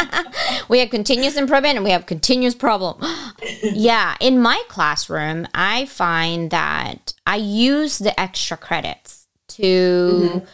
we 0.69 0.79
have 0.79 0.91
continuous 0.91 1.37
improvement 1.37 1.75
and 1.75 1.85
we 1.85 1.91
have 1.91 2.07
continuous 2.07 2.55
problem. 2.55 3.05
yeah, 3.65 4.17
in 4.21 4.41
my 4.41 4.63
classroom, 4.69 5.49
I 5.55 5.87
find 5.87 6.53
that 6.53 7.15
I 7.27 7.35
use 7.35 7.99
the 7.99 8.19
extra 8.19 8.57
credits 8.57 9.27
to 9.49 9.63
mm-hmm. 9.63 10.47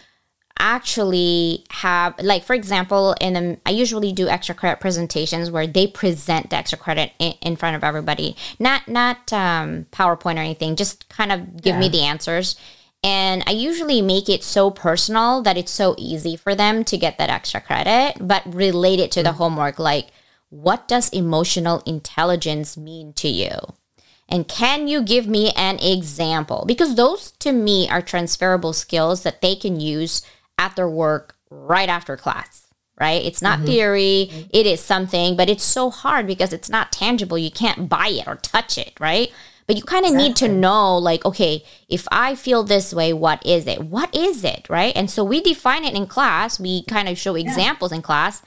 Actually 0.59 1.65
have 1.71 2.15
like 2.21 2.45
for 2.45 2.55
example 2.55 3.15
in 3.21 3.37
a, 3.37 3.57
I 3.67 3.71
usually 3.71 4.13
do 4.13 4.29
extra 4.29 4.55
credit 4.55 4.81
presentations 4.81 5.51
where 5.51 5.67
they 5.67 5.87
present 5.87 6.51
the 6.51 6.57
extra 6.57 6.79
credit 6.79 7.13
in, 7.19 7.35
in 7.43 7.57
front 7.57 7.77
of 7.77 7.85
everybody. 7.85 8.37
Not 8.59 8.87
not 8.89 9.33
um, 9.33 9.87
PowerPoint 9.91 10.37
or 10.37 10.41
anything, 10.41 10.77
just 10.77 11.09
kind 11.09 11.33
of 11.33 11.61
give 11.61 11.75
yeah. 11.75 11.81
me 11.81 11.89
the 11.89 12.03
answers 12.03 12.57
and 13.05 13.45
I 13.47 13.51
usually 13.51 14.01
make 14.01 14.31
it 14.31 14.43
so 14.43 14.71
personal 14.71 15.43
that 15.43 15.59
it's 15.59 15.71
so 15.71 15.95
easy 15.99 16.37
for 16.37 16.55
them 16.55 16.85
to 16.85 16.97
get 16.97 17.19
that 17.19 17.29
extra 17.29 17.61
credit, 17.61 18.17
but 18.19 18.43
relate 18.53 18.99
it 18.99 19.13
to 19.13 19.23
the 19.23 19.29
mm. 19.29 19.35
homework 19.35 19.79
like, 19.79 20.07
what 20.49 20.89
does 20.89 21.11
emotional 21.11 21.83
intelligence 21.85 22.79
mean 22.79 23.13
to 23.15 23.29
you? 23.29 23.59
And 24.27 24.49
can 24.49 24.89
you 24.89 25.03
give 25.03 25.27
me 25.27 25.51
an 25.51 25.79
example? 25.81 26.65
Because 26.67 26.95
those 26.95 27.33
to 27.41 27.53
me 27.53 27.87
are 27.91 28.01
transferable 28.01 28.73
skills 28.73 29.23
that 29.23 29.43
they 29.43 29.55
can 29.55 29.81
use 29.81 30.23
at 30.59 30.77
their 30.77 30.89
work 30.89 31.37
right 31.51 31.89
after 31.89 32.17
class, 32.17 32.67
right? 33.01 33.25
It's 33.25 33.43
not 33.43 33.59
mm-hmm. 33.59 33.67
theory, 33.67 34.29
mm-hmm. 34.31 34.49
it 34.51 34.67
is 34.67 34.81
something, 34.81 35.37
but 35.37 35.49
it's 35.49 35.65
so 35.65 35.91
hard 35.91 36.27
because 36.27 36.53
it's 36.53 36.71
not 36.71 36.93
tangible. 36.93 37.39
You 37.39 37.51
can't 37.51 37.89
buy 37.89 38.09
it 38.09 38.27
or 38.27 38.37
touch 38.37 38.79
it, 38.79 38.95
right? 39.01 39.31
But 39.67 39.77
you 39.77 39.83
kind 39.83 40.05
of 40.05 40.13
exactly. 40.13 40.29
need 40.29 40.37
to 40.37 40.49
know, 40.49 40.99
like, 40.99 41.25
okay, 41.25 41.65
if 41.89 42.07
I 42.13 42.35
feel 42.35 42.65
this 42.65 42.93
way, 42.93 43.15
what 43.15 43.45
is 43.47 43.67
it? 43.67 43.83
What 43.83 44.15
is 44.15 44.45
it? 44.45 44.67
Right. 44.69 44.95
And 44.95 45.11
so 45.11 45.25
we 45.25 45.41
define 45.41 45.85
it 45.85 45.95
in 45.95 46.07
class. 46.07 46.61
We 46.61 46.85
kind 46.85 47.09
of 47.09 47.17
show 47.17 47.35
examples 47.35 47.91
yeah. 47.91 47.97
in 47.97 48.03
class. 48.03 48.43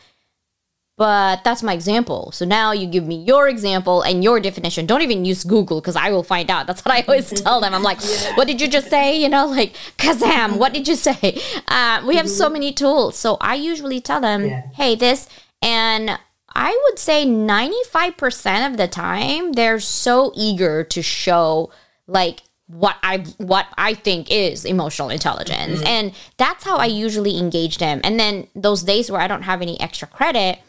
But 0.98 1.44
that's 1.44 1.62
my 1.62 1.74
example. 1.74 2.32
So 2.34 2.44
now 2.44 2.72
you 2.72 2.88
give 2.88 3.06
me 3.06 3.18
your 3.18 3.48
example 3.48 4.02
and 4.02 4.24
your 4.24 4.40
definition. 4.40 4.88
Don't 4.88 5.04
even 5.04 5.26
use 5.26 5.44
Google 5.44 5.80
because 5.80 5.96
I 5.96 6.10
will 6.10 6.24
find 6.24 6.50
out. 6.50 6.66
That's 6.66 6.84
what 6.84 6.94
I 6.94 7.02
always 7.02 7.30
tell 7.44 7.62
them. 7.62 7.76
I'm 7.76 7.84
like, 7.84 8.00
yeah. 8.02 8.36
what 8.36 8.48
did 8.48 8.60
you 8.60 8.68
just 8.68 8.90
say? 8.90 9.16
You 9.16 9.30
know, 9.30 9.46
like, 9.46 9.74
Kazam, 9.98 10.58
what 10.58 10.74
did 10.74 10.88
you 10.88 10.96
say? 10.96 11.40
Uh, 11.68 12.04
we 12.08 12.16
have 12.16 12.26
mm-hmm. 12.26 12.36
so 12.36 12.50
many 12.50 12.74
tools. 12.74 13.16
So 13.16 13.38
I 13.40 13.54
usually 13.56 14.02
tell 14.02 14.20
them, 14.20 14.46
yeah. 14.48 14.64
hey, 14.74 14.96
this. 14.96 15.30
And 15.62 16.18
I 16.56 16.82
would 16.86 16.98
say 16.98 17.28
95% 17.28 18.72
of 18.72 18.78
the 18.78 18.88
time 18.88 19.54
they're 19.54 19.80
so 19.80 20.32
eager 20.36 20.84
to 20.86 21.04
show 21.04 21.70
like 22.08 22.42
what 22.66 22.98
I 23.02 23.20
what 23.38 23.68
I 23.78 23.94
think 23.94 24.32
is 24.32 24.66
emotional 24.66 25.10
intelligence. 25.10 25.80
Mm-hmm. 25.80 25.88
And 25.88 26.12
that's 26.38 26.64
how 26.64 26.78
I 26.78 26.88
usually 26.88 27.38
engage 27.38 27.78
them. 27.78 28.02
And 28.04 28.20
then 28.20 28.48
those 28.56 28.82
days 28.84 29.12
where 29.12 29.22
I 29.22 29.28
don't 29.28 29.44
have 29.44 29.62
any 29.62 29.80
extra 29.80 30.08
credit, 30.08 30.60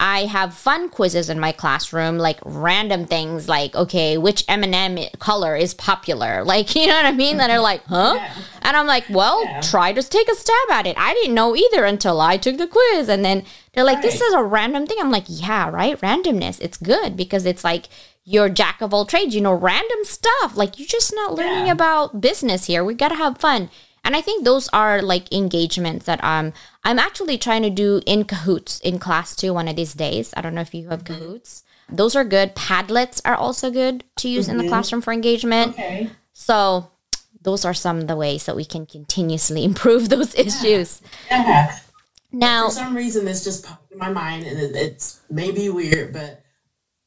I 0.00 0.26
have 0.26 0.54
fun 0.54 0.90
quizzes 0.90 1.28
in 1.28 1.40
my 1.40 1.50
classroom, 1.50 2.18
like 2.18 2.38
random 2.44 3.04
things 3.04 3.48
like, 3.48 3.74
okay, 3.74 4.16
which 4.16 4.44
M&M 4.46 4.98
color 5.18 5.56
is 5.56 5.74
popular? 5.74 6.44
Like, 6.48 6.74
you 6.74 6.86
know 6.86 6.94
what 6.94 7.04
I 7.04 7.12
mean? 7.12 7.36
That 7.36 7.50
are 7.50 7.60
like, 7.60 7.84
huh? 7.84 8.14
Yeah. 8.16 8.34
And 8.62 8.76
I'm 8.76 8.86
like, 8.86 9.04
well, 9.10 9.44
yeah. 9.44 9.60
try 9.60 9.92
to 9.92 10.02
take 10.02 10.28
a 10.30 10.34
stab 10.34 10.70
at 10.70 10.86
it. 10.86 10.96
I 10.96 11.12
didn't 11.12 11.34
know 11.34 11.54
either 11.54 11.84
until 11.84 12.22
I 12.22 12.38
took 12.38 12.56
the 12.56 12.66
quiz. 12.66 13.08
And 13.08 13.22
then 13.22 13.44
they're 13.72 13.84
like, 13.84 13.96
right. 13.96 14.02
this 14.02 14.20
is 14.20 14.32
a 14.32 14.42
random 14.42 14.86
thing. 14.86 14.96
I'm 14.98 15.10
like, 15.10 15.24
yeah, 15.26 15.68
right? 15.68 16.00
Randomness. 16.00 16.58
It's 16.62 16.78
good 16.78 17.16
because 17.16 17.44
it's 17.44 17.64
like 17.64 17.88
you're 18.24 18.48
jack 18.48 18.80
of 18.80 18.94
all 18.94 19.04
trades, 19.04 19.34
you 19.34 19.40
know, 19.40 19.52
random 19.52 20.04
stuff. 20.04 20.56
Like, 20.56 20.78
you're 20.78 20.88
just 20.88 21.14
not 21.14 21.34
learning 21.34 21.66
yeah. 21.66 21.72
about 21.72 22.20
business 22.20 22.64
here. 22.64 22.84
We 22.84 22.94
got 22.94 23.08
to 23.08 23.14
have 23.14 23.38
fun. 23.38 23.68
And 24.08 24.16
I 24.16 24.22
think 24.22 24.46
those 24.46 24.68
are 24.68 25.02
like 25.02 25.30
engagements 25.34 26.06
that 26.06 26.24
um 26.24 26.54
I'm 26.82 26.98
actually 26.98 27.36
trying 27.36 27.60
to 27.62 27.68
do 27.68 28.00
in 28.06 28.24
Kahoots 28.24 28.80
in 28.80 28.98
class 28.98 29.36
too 29.36 29.52
one 29.52 29.68
of 29.68 29.76
these 29.76 29.92
days. 29.92 30.32
I 30.34 30.40
don't 30.40 30.54
know 30.54 30.62
if 30.62 30.72
you 30.72 30.88
have 30.88 31.04
mm-hmm. 31.04 31.22
Kahoots. 31.22 31.62
Those 31.90 32.16
are 32.16 32.24
good. 32.24 32.54
Padlets 32.54 33.20
are 33.26 33.34
also 33.34 33.70
good 33.70 34.04
to 34.16 34.30
use 34.30 34.46
mm-hmm. 34.46 34.52
in 34.52 34.56
the 34.56 34.62
mm-hmm. 34.62 34.70
classroom 34.70 35.02
for 35.02 35.12
engagement. 35.12 35.72
Okay. 35.72 36.08
So 36.32 36.90
those 37.42 37.66
are 37.66 37.74
some 37.74 37.98
of 37.98 38.06
the 38.06 38.16
ways 38.16 38.46
that 38.46 38.56
we 38.56 38.64
can 38.64 38.86
continuously 38.86 39.62
improve 39.70 40.08
those 40.08 40.34
issues. 40.34 41.02
Yeah. 41.30 41.78
Now, 42.32 42.68
for 42.68 42.76
some 42.76 42.96
reason, 42.96 43.26
this 43.26 43.44
just 43.44 43.66
popped 43.66 43.92
in 43.92 43.98
my 43.98 44.10
mind, 44.10 44.46
and 44.46 44.58
it's 44.74 45.20
maybe 45.28 45.68
weird, 45.68 46.14
but 46.14 46.42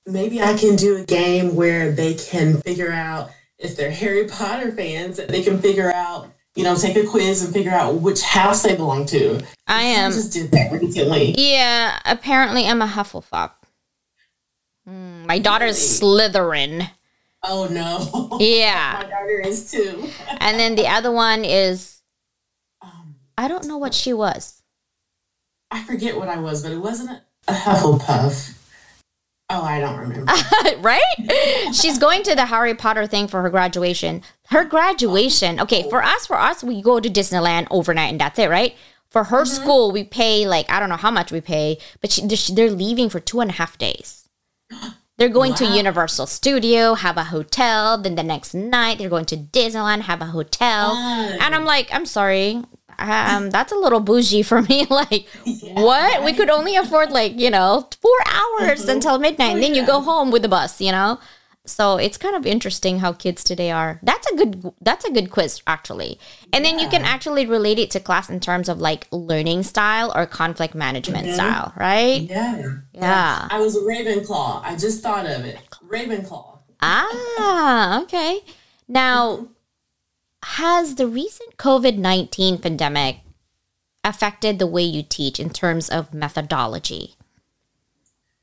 maybe 0.06 0.40
I 0.40 0.56
can 0.56 0.76
do 0.76 0.98
a 0.98 1.04
game 1.04 1.56
where 1.56 1.92
they 1.92 2.14
can 2.14 2.62
figure 2.62 2.92
out 2.92 3.32
if 3.58 3.76
they're 3.76 3.92
Harry 3.92 4.28
Potter 4.28 4.72
fans, 4.72 5.18
they 5.18 5.42
can 5.42 5.60
figure 5.60 5.92
out 5.92 6.32
you 6.56 6.64
know, 6.64 6.76
take 6.76 6.96
a 6.98 7.06
quiz 7.08 7.44
and 7.44 7.54
figure 7.54 7.72
out 7.72 7.96
which 7.96 8.22
house 8.22 8.64
they 8.64 8.76
belong 8.76 9.06
to. 9.08 9.42
I 9.68 9.84
am. 9.84 10.12
I 10.12 10.16
just 10.16 10.34
did 10.34 10.52
that 10.52 10.72
recently. 10.72 11.34
Yeah, 11.38 11.98
apparently 12.06 12.66
I'm 12.68 12.82
a 12.82 12.88
Hufflepuff. 12.88 13.52
Mm, 14.88 15.26
my 15.28 15.40
daughter's 15.40 16.02
really? 16.02 16.22
Slytherin. 16.30 16.90
Oh 17.44 17.68
no. 17.72 18.38
Yeah. 18.40 19.00
my 19.04 19.10
daughter 19.10 19.40
is 19.40 19.72
too. 19.72 20.08
and 20.40 20.60
then 20.60 20.76
the 20.76 20.88
other 20.88 21.12
one 21.12 21.46
is, 21.46 22.02
um, 22.82 23.16
I 23.38 23.48
don't 23.48 23.66
know 23.68 23.78
what 23.78 23.94
she 23.94 24.14
was. 24.14 24.62
I 25.72 25.84
forget 25.84 26.18
what 26.18 26.28
I 26.28 26.38
was, 26.38 26.64
but 26.64 26.72
it 26.72 26.80
wasn't 26.80 27.22
a 27.48 27.54
Hufflepuff. 27.54 28.58
Oh, 29.54 29.64
I 29.64 29.80
don't 29.80 29.98
remember. 29.98 30.32
right? 30.80 31.74
She's 31.74 31.98
going 31.98 32.24
to 32.24 32.36
the 32.36 32.46
Harry 32.46 32.74
Potter 32.74 33.06
thing 33.06 33.28
for 33.28 33.42
her 33.42 33.50
graduation. 33.50 34.22
Her 34.48 34.64
graduation, 34.64 35.60
okay, 35.60 35.90
for 35.90 36.04
us, 36.04 36.26
for 36.26 36.38
us, 36.38 36.64
we 36.64 36.82
go 36.82 37.00
to 37.00 37.10
Disneyland 37.10 37.68
overnight 37.70 38.12
and 38.12 38.20
that's 38.20 38.40
it, 38.40 38.50
right? 38.50 38.76
For 39.10 39.26
her 39.26 39.44
mm-hmm. 39.44 39.62
school, 39.62 39.92
we 39.92 40.04
pay 40.04 40.48
like, 40.48 40.70
I 40.70 40.80
don't 40.80 40.90
know 40.90 40.96
how 40.96 41.12
much 41.12 41.32
we 41.32 41.42
pay, 41.42 41.78
but 42.00 42.12
she, 42.12 42.26
they're 42.54 42.72
leaving 42.72 43.10
for 43.10 43.20
two 43.20 43.42
and 43.42 43.50
a 43.50 43.54
half 43.54 43.78
days. 43.78 44.30
They're 45.18 45.30
going 45.30 45.52
wow. 45.52 45.58
to 45.58 45.66
Universal 45.78 46.28
Studio, 46.28 46.96
have 46.96 47.18
a 47.18 47.26
hotel. 47.26 47.98
Then 47.98 48.16
the 48.16 48.24
next 48.24 48.54
night, 48.54 48.98
they're 48.98 49.10
going 49.10 49.26
to 49.26 49.38
Disneyland, 49.38 50.02
have 50.02 50.22
a 50.22 50.26
hotel. 50.26 50.96
And 50.96 51.54
I'm 51.54 51.66
like, 51.66 51.94
I'm 51.94 52.06
sorry 52.06 52.64
um, 53.02 53.50
that's 53.50 53.72
a 53.72 53.76
little 53.76 54.00
bougie 54.00 54.44
for 54.44 54.62
me. 54.62 54.86
like, 54.90 55.28
yeah, 55.46 55.82
what? 55.82 56.24
We 56.24 56.34
could 56.34 56.50
only 56.50 56.76
afford 56.76 57.12
like, 57.12 57.40
you 57.40 57.50
know, 57.50 57.88
four 58.02 58.18
hours 58.26 58.82
mm-hmm. 58.82 58.92
until 58.92 59.20
midnight. 59.20 59.52
Oh, 59.52 59.54
and 59.56 59.64
then 59.64 59.74
yeah. 59.74 59.82
you 59.82 59.88
go 59.88 60.02
home 60.02 60.32
with 60.32 60.42
the 60.42 60.50
bus, 60.50 60.82
you 60.82 60.92
know? 60.92 61.20
So 61.66 61.98
it's 61.98 62.18
kind 62.18 62.36
of 62.36 62.46
interesting 62.46 63.00
how 63.00 63.14
kids 63.14 63.44
today 63.44 63.70
are. 63.70 64.00
That's 64.02 64.30
a 64.32 64.36
good 64.36 64.74
that's 64.82 65.06
a 65.06 65.12
good 65.12 65.30
quiz 65.30 65.62
actually. 65.68 66.20
And 66.52 66.66
yeah. 66.66 66.72
then 66.72 66.80
you 66.80 66.90
can 66.90 67.04
actually 67.04 67.46
relate 67.46 67.78
it 67.78 67.92
to 67.92 68.00
class 68.00 68.30
in 68.30 68.40
terms 68.40 68.68
of 68.68 68.80
like 68.80 69.08
learning 69.12 69.64
style 69.64 70.12
or 70.16 70.26
conflict 70.26 70.74
management 70.74 71.28
mm-hmm. 71.28 71.36
style, 71.36 71.74
right? 71.78 72.22
Yeah. 72.22 72.78
Yeah. 72.94 73.48
I 73.52 73.60
was 73.60 73.76
a 73.76 73.82
Ravenclaw. 73.82 74.64
I 74.64 74.76
just 74.76 75.04
thought 75.04 75.28
of 75.28 75.46
it. 75.46 75.60
Ravenclaw. 75.88 76.60
Ah, 76.82 78.02
okay. 78.02 78.42
Now, 78.88 79.36
mm-hmm 79.36 79.54
has 80.44 80.96
the 80.96 81.08
recent 81.08 81.58
COVID 81.58 81.98
19 81.98 82.60
pandemic 82.60 83.20
affected 84.04 84.60
the 84.60 84.68
way 84.68 84.84
you 84.84 85.04
teach 85.04 85.40
in 85.40 85.50
terms 85.50 85.90
of 85.90 86.14
methodology? 86.14 87.16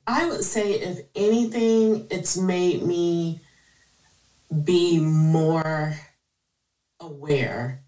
I 0.07 0.27
would 0.27 0.45
say, 0.45 0.73
if 0.73 1.01
anything, 1.15 2.07
it's 2.11 2.37
made 2.37 2.83
me 2.83 3.41
be 4.65 4.99
more 5.01 5.95
aware 7.01 7.83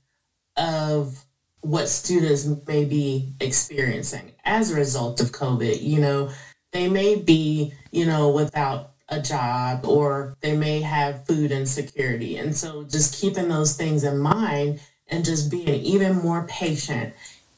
of 0.56 1.24
what 1.62 1.88
students 1.88 2.46
may 2.66 2.84
be 2.84 3.32
experiencing 3.40 4.32
as 4.44 4.70
a 4.70 4.76
result 4.76 5.20
of 5.20 5.32
COVID. 5.32 5.82
You 5.82 6.00
know, 6.00 6.30
they 6.72 6.88
may 6.88 7.16
be, 7.16 7.72
you 7.90 8.06
know, 8.06 8.28
without 8.30 8.89
a 9.10 9.20
job 9.20 9.84
or 9.84 10.36
they 10.40 10.56
may 10.56 10.80
have 10.80 11.26
food 11.26 11.50
insecurity. 11.50 12.36
And 12.36 12.56
so 12.56 12.84
just 12.84 13.20
keeping 13.20 13.48
those 13.48 13.76
things 13.76 14.04
in 14.04 14.18
mind 14.18 14.80
and 15.08 15.24
just 15.24 15.50
being 15.50 15.80
even 15.82 16.16
more 16.16 16.46
patient, 16.48 17.12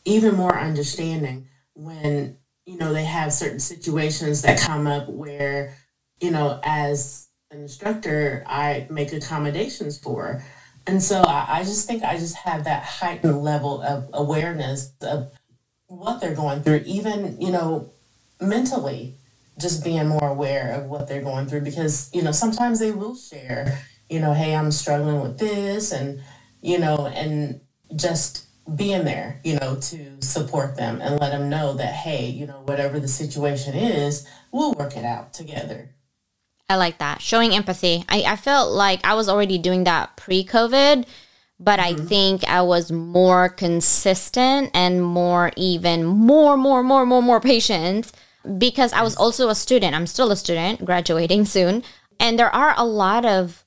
even 0.04 0.34
more 0.34 0.58
understanding 0.58 1.46
when, 1.74 2.36
you 2.64 2.78
know, 2.78 2.92
they 2.92 3.04
have 3.04 3.32
certain 3.32 3.60
situations 3.60 4.42
that 4.42 4.58
come 4.58 4.86
up 4.86 5.08
where, 5.08 5.76
you 6.20 6.30
know, 6.30 6.60
as 6.64 7.28
an 7.50 7.60
instructor, 7.60 8.44
I 8.46 8.86
make 8.88 9.12
accommodations 9.12 9.98
for. 9.98 10.42
And 10.86 11.02
so 11.02 11.22
I, 11.22 11.58
I 11.58 11.64
just 11.64 11.86
think 11.86 12.02
I 12.02 12.16
just 12.16 12.36
have 12.36 12.64
that 12.64 12.82
heightened 12.82 13.42
level 13.42 13.82
of 13.82 14.08
awareness 14.12 14.92
of 15.02 15.30
what 15.86 16.20
they're 16.20 16.34
going 16.34 16.62
through, 16.62 16.82
even, 16.86 17.40
you 17.40 17.52
know, 17.52 17.90
mentally, 18.40 19.16
just 19.58 19.84
being 19.84 20.08
more 20.08 20.28
aware 20.28 20.72
of 20.72 20.86
what 20.86 21.08
they're 21.08 21.22
going 21.22 21.46
through 21.46 21.60
because, 21.60 22.10
you 22.12 22.22
know, 22.22 22.32
sometimes 22.32 22.78
they 22.78 22.90
will 22.90 23.14
share, 23.14 23.78
you 24.08 24.20
know, 24.20 24.32
hey, 24.32 24.54
I'm 24.54 24.72
struggling 24.72 25.20
with 25.20 25.38
this 25.38 25.92
and, 25.92 26.22
you 26.60 26.78
know, 26.78 27.06
and 27.06 27.60
just 27.96 28.46
being 28.76 29.04
there, 29.04 29.40
you 29.44 29.58
know, 29.58 29.76
to 29.76 30.22
support 30.22 30.76
them 30.76 31.00
and 31.00 31.20
let 31.20 31.30
them 31.30 31.50
know 31.50 31.74
that, 31.74 31.92
hey, 31.92 32.28
you 32.28 32.46
know, 32.46 32.62
whatever 32.64 32.98
the 32.98 33.08
situation 33.08 33.74
is, 33.74 34.26
we'll 34.52 34.72
work 34.74 34.96
it 34.96 35.04
out 35.04 35.34
together. 35.34 35.90
I 36.68 36.76
like 36.76 36.98
that. 36.98 37.20
Showing 37.20 37.54
empathy. 37.54 38.04
I, 38.08 38.22
I 38.22 38.36
felt 38.36 38.72
like 38.72 39.04
I 39.04 39.14
was 39.14 39.28
already 39.28 39.58
doing 39.58 39.84
that 39.84 40.16
pre 40.16 40.44
COVID, 40.44 41.04
but 41.60 41.78
mm-hmm. 41.78 42.02
I 42.02 42.04
think 42.06 42.44
I 42.44 42.62
was 42.62 42.90
more 42.90 43.50
consistent 43.50 44.70
and 44.72 45.04
more, 45.04 45.50
even 45.56 46.04
more, 46.04 46.56
more, 46.56 46.82
more, 46.82 47.04
more, 47.04 47.22
more 47.22 47.40
patient 47.40 48.10
because 48.58 48.92
I 48.92 49.02
was 49.02 49.16
also 49.16 49.48
a 49.48 49.54
student. 49.54 49.94
I'm 49.94 50.06
still 50.06 50.30
a 50.30 50.36
student, 50.36 50.84
graduating 50.84 51.44
soon. 51.44 51.82
And 52.18 52.38
there 52.38 52.54
are 52.54 52.74
a 52.76 52.84
lot 52.84 53.24
of 53.24 53.64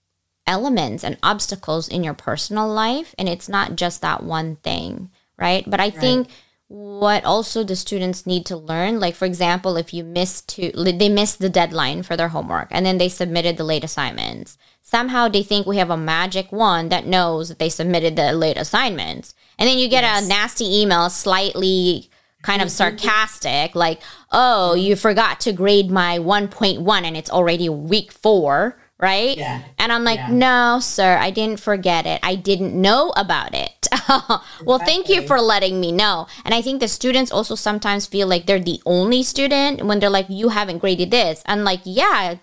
elements 0.47 1.03
and 1.03 1.17
obstacles 1.23 1.87
in 1.87 2.03
your 2.03 2.13
personal 2.13 2.67
life. 2.67 3.15
And 3.17 3.27
it's 3.27 3.49
not 3.49 3.75
just 3.75 4.01
that 4.01 4.23
one 4.23 4.57
thing, 4.57 5.09
right? 5.37 5.63
But 5.69 5.79
I 5.79 5.85
right. 5.85 5.95
think 5.95 6.27
what 6.67 7.23
also 7.23 7.63
the 7.63 7.75
students 7.75 8.25
need 8.25 8.43
to 8.43 8.57
learn 8.57 8.99
like 8.99 9.13
for 9.13 9.25
example 9.25 9.77
if 9.77 9.93
you 9.93 10.03
missed 10.03 10.49
to 10.49 10.71
they 10.71 11.07
missed 11.07 11.37
the 11.37 11.49
deadline 11.49 12.01
for 12.01 12.17
their 12.17 12.29
homework 12.29 12.67
and 12.71 12.83
then 12.83 12.97
they 12.97 13.07
submitted 13.07 13.55
the 13.55 13.63
late 13.63 13.83
assignments 13.83 14.57
somehow 14.81 15.27
they 15.27 15.43
think 15.43 15.67
we 15.67 15.77
have 15.77 15.91
a 15.91 15.97
magic 15.97 16.51
one 16.51 16.89
that 16.89 17.05
knows 17.05 17.49
that 17.49 17.59
they 17.59 17.69
submitted 17.69 18.15
the 18.15 18.33
late 18.33 18.57
assignments 18.57 19.35
and 19.59 19.69
then 19.69 19.77
you 19.77 19.87
get 19.87 20.03
yes. 20.03 20.25
a 20.25 20.27
nasty 20.27 20.81
email 20.81 21.07
slightly 21.07 22.09
kind 22.45 22.61
of 22.61 22.67
mm-hmm. 22.67 22.97
sarcastic 22.97 23.75
like 23.75 24.01
oh 24.31 24.75
you 24.75 24.95
forgot 24.95 25.39
to 25.39 25.51
grade 25.51 25.89
my 25.89 26.19
1.1 26.19 27.03
and 27.03 27.17
it's 27.17 27.29
already 27.29 27.67
week 27.67 28.11
4 28.11 28.77
right? 28.99 29.37
Yeah. 29.37 29.61
And 29.77 29.91
I'm 29.91 30.03
like, 30.03 30.19
yeah. 30.19 30.31
no, 30.31 30.79
sir, 30.79 31.17
I 31.17 31.29
didn't 31.29 31.59
forget 31.59 32.05
it. 32.05 32.19
I 32.23 32.35
didn't 32.35 32.79
know 32.79 33.11
about 33.15 33.53
it. 33.53 33.87
well, 34.09 34.41
exactly. 34.77 34.77
thank 34.85 35.09
you 35.09 35.21
for 35.27 35.41
letting 35.41 35.79
me 35.79 35.91
know. 35.91 36.27
And 36.43 36.53
I 36.53 36.61
think 36.61 36.79
the 36.79 36.87
students 36.87 37.31
also 37.31 37.55
sometimes 37.55 38.05
feel 38.05 38.27
like 38.27 38.45
they're 38.45 38.59
the 38.59 38.81
only 38.85 39.23
student 39.23 39.83
when 39.83 39.99
they're 39.99 40.09
like, 40.09 40.27
you 40.29 40.49
haven't 40.49 40.79
graded 40.79 41.11
this. 41.11 41.43
And 41.45 41.65
like, 41.65 41.81
yeah, 41.83 42.35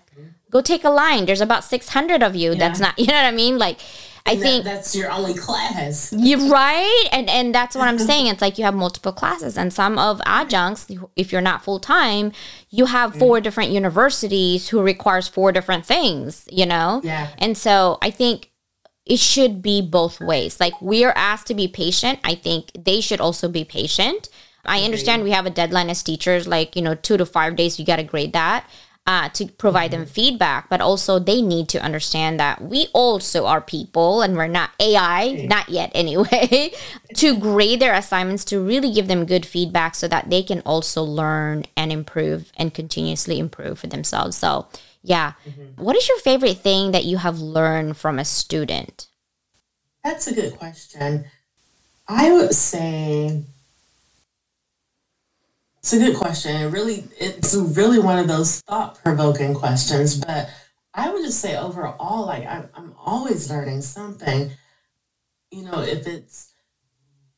go 0.51 0.61
take 0.61 0.83
a 0.83 0.89
line. 0.89 1.25
There's 1.25 1.41
about 1.41 1.63
600 1.63 2.21
of 2.21 2.35
you. 2.35 2.51
Yeah. 2.51 2.59
That's 2.59 2.79
not, 2.79 2.97
you 2.99 3.07
know 3.07 3.15
what 3.15 3.25
I 3.25 3.31
mean? 3.31 3.57
Like, 3.57 3.79
I 4.25 4.37
think 4.37 4.63
that's 4.63 4.95
your 4.95 5.11
only 5.11 5.33
class. 5.33 6.13
You're 6.17 6.49
right, 6.49 7.07
and 7.11 7.29
and 7.29 7.53
that's 7.53 7.75
what 7.75 7.87
I'm 7.87 7.99
saying. 8.09 8.27
It's 8.27 8.41
like 8.41 8.57
you 8.57 8.63
have 8.63 8.73
multiple 8.73 9.11
classes, 9.11 9.57
and 9.57 9.73
some 9.73 9.99
of 9.99 10.21
adjuncts, 10.25 10.89
if 11.15 11.31
you're 11.31 11.41
not 11.41 11.63
full 11.63 11.79
time, 11.79 12.31
you 12.69 12.85
have 12.85 13.15
four 13.15 13.39
mm. 13.39 13.43
different 13.43 13.71
universities 13.71 14.69
who 14.69 14.81
requires 14.81 15.27
four 15.27 15.51
different 15.51 15.85
things. 15.85 16.47
You 16.49 16.65
know, 16.65 17.01
yeah. 17.03 17.29
And 17.37 17.57
so 17.57 17.97
I 18.01 18.11
think 18.11 18.51
it 19.05 19.19
should 19.19 19.61
be 19.61 19.81
both 19.81 20.21
ways. 20.21 20.59
Like 20.59 20.81
we 20.81 21.03
are 21.03 21.13
asked 21.15 21.47
to 21.47 21.53
be 21.53 21.67
patient. 21.67 22.19
I 22.23 22.35
think 22.35 22.71
they 22.77 23.01
should 23.01 23.19
also 23.19 23.49
be 23.49 23.65
patient. 23.65 24.29
I 24.65 24.83
understand 24.83 25.23
we 25.23 25.31
have 25.31 25.45
a 25.45 25.49
deadline 25.49 25.89
as 25.89 26.01
teachers, 26.01 26.47
like, 26.47 26.77
you 26.77 26.81
know, 26.81 26.95
two 26.95 27.17
to 27.17 27.25
five 27.25 27.57
days, 27.57 27.77
you 27.77 27.85
got 27.85 27.97
to 27.97 28.03
grade 28.03 28.31
that 28.31 28.65
uh, 29.05 29.27
to 29.29 29.47
provide 29.47 29.91
them 29.91 30.05
feedback, 30.05 30.69
but 30.69 30.79
also 30.79 31.19
they 31.19 31.41
need 31.41 31.67
to 31.67 31.81
understand 31.83 32.39
that 32.39 32.61
we 32.61 32.87
also 32.93 33.45
are 33.45 33.59
people 33.59 34.21
and 34.21 34.37
we're 34.37 34.47
not 34.47 34.69
AI, 34.79 35.45
not 35.49 35.67
yet 35.67 35.91
anyway, 35.93 36.71
to 37.15 37.37
grade 37.37 37.81
their 37.81 37.93
assignments 37.93 38.45
to 38.45 38.61
really 38.61 38.91
give 38.91 39.07
them 39.07 39.25
good 39.25 39.45
feedback 39.45 39.95
so 39.95 40.07
that 40.07 40.29
they 40.29 40.41
can 40.41 40.61
also 40.61 41.03
learn 41.03 41.65
and 41.75 41.91
improve 41.91 42.51
and 42.55 42.73
continuously 42.73 43.39
improve 43.39 43.79
for 43.79 43.87
themselves. 43.87 44.37
So, 44.37 44.67
yeah. 45.01 45.33
Mm-hmm. 45.45 45.83
What 45.83 45.97
is 45.97 46.07
your 46.07 46.19
favorite 46.19 46.59
thing 46.59 46.91
that 46.91 47.03
you 47.03 47.17
have 47.17 47.39
learned 47.39 47.97
from 47.97 48.19
a 48.19 48.25
student? 48.25 49.07
That's 50.03 50.27
a 50.27 50.33
good 50.33 50.57
question. 50.57 51.25
I 52.07 52.31
would 52.31 52.53
say 52.53 53.43
it's 55.83 55.91
a 55.91 55.99
good 55.99 56.15
question. 56.15 56.55
It 56.55 56.69
really, 56.69 57.03
it's 57.19 57.53
really 57.53 57.99
one 57.99 58.17
of 58.17 58.29
those 58.29 58.61
thought 58.61 59.03
provoking 59.03 59.53
questions. 59.53 60.15
But 60.15 60.49
I 60.93 61.11
would 61.11 61.25
just 61.25 61.41
say 61.41 61.57
overall, 61.57 62.25
like 62.25 62.45
I'm, 62.45 62.69
I'm 62.73 62.93
always 62.97 63.49
learning 63.49 63.81
something. 63.81 64.51
You 65.51 65.63
know, 65.63 65.81
if 65.81 66.07
it's 66.07 66.53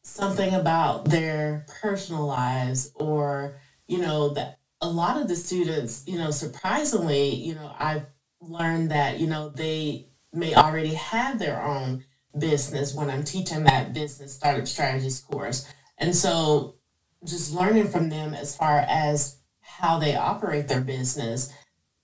something 0.04 0.54
about 0.54 1.06
their 1.06 1.66
personal 1.82 2.28
lives 2.28 2.92
or, 2.94 3.56
you 3.88 3.98
know, 3.98 4.30
that 4.36 4.60
a 4.80 4.88
lot 4.88 5.20
of 5.20 5.28
the 5.28 5.36
students, 5.36 6.04
you 6.06 6.20
know, 6.20 6.30
surprisingly, 6.30 7.34
you 7.34 7.56
know, 7.56 7.74
I've 7.80 8.06
learned 8.42 8.92
that, 8.92 9.20
you 9.20 9.26
know, 9.26 9.50
they 9.50 10.10
may 10.32 10.54
already 10.54 10.94
have 10.94 11.40
their 11.40 11.64
own 11.64 12.06
business 12.38 12.94
when 12.94 13.10
I'm 13.10 13.24
teaching 13.24 13.64
that 13.64 13.94
business 13.94 14.36
startup 14.36 14.68
strategies 14.68 15.20
course. 15.20 15.68
And 15.98 16.16
so 16.16 16.75
just 17.26 17.54
learning 17.54 17.88
from 17.88 18.10
them 18.10 18.34
as 18.34 18.56
far 18.56 18.80
as 18.88 19.38
how 19.62 20.00
they 20.00 20.16
operate 20.16 20.68
their 20.68 20.82
business, 20.82 21.52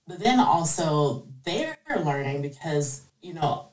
but 0.06 0.18
then 0.18 0.40
also 0.40 1.26
they're 1.44 1.78
learning 2.04 2.42
because, 2.42 3.02
you 3.20 3.34
know, 3.34 3.68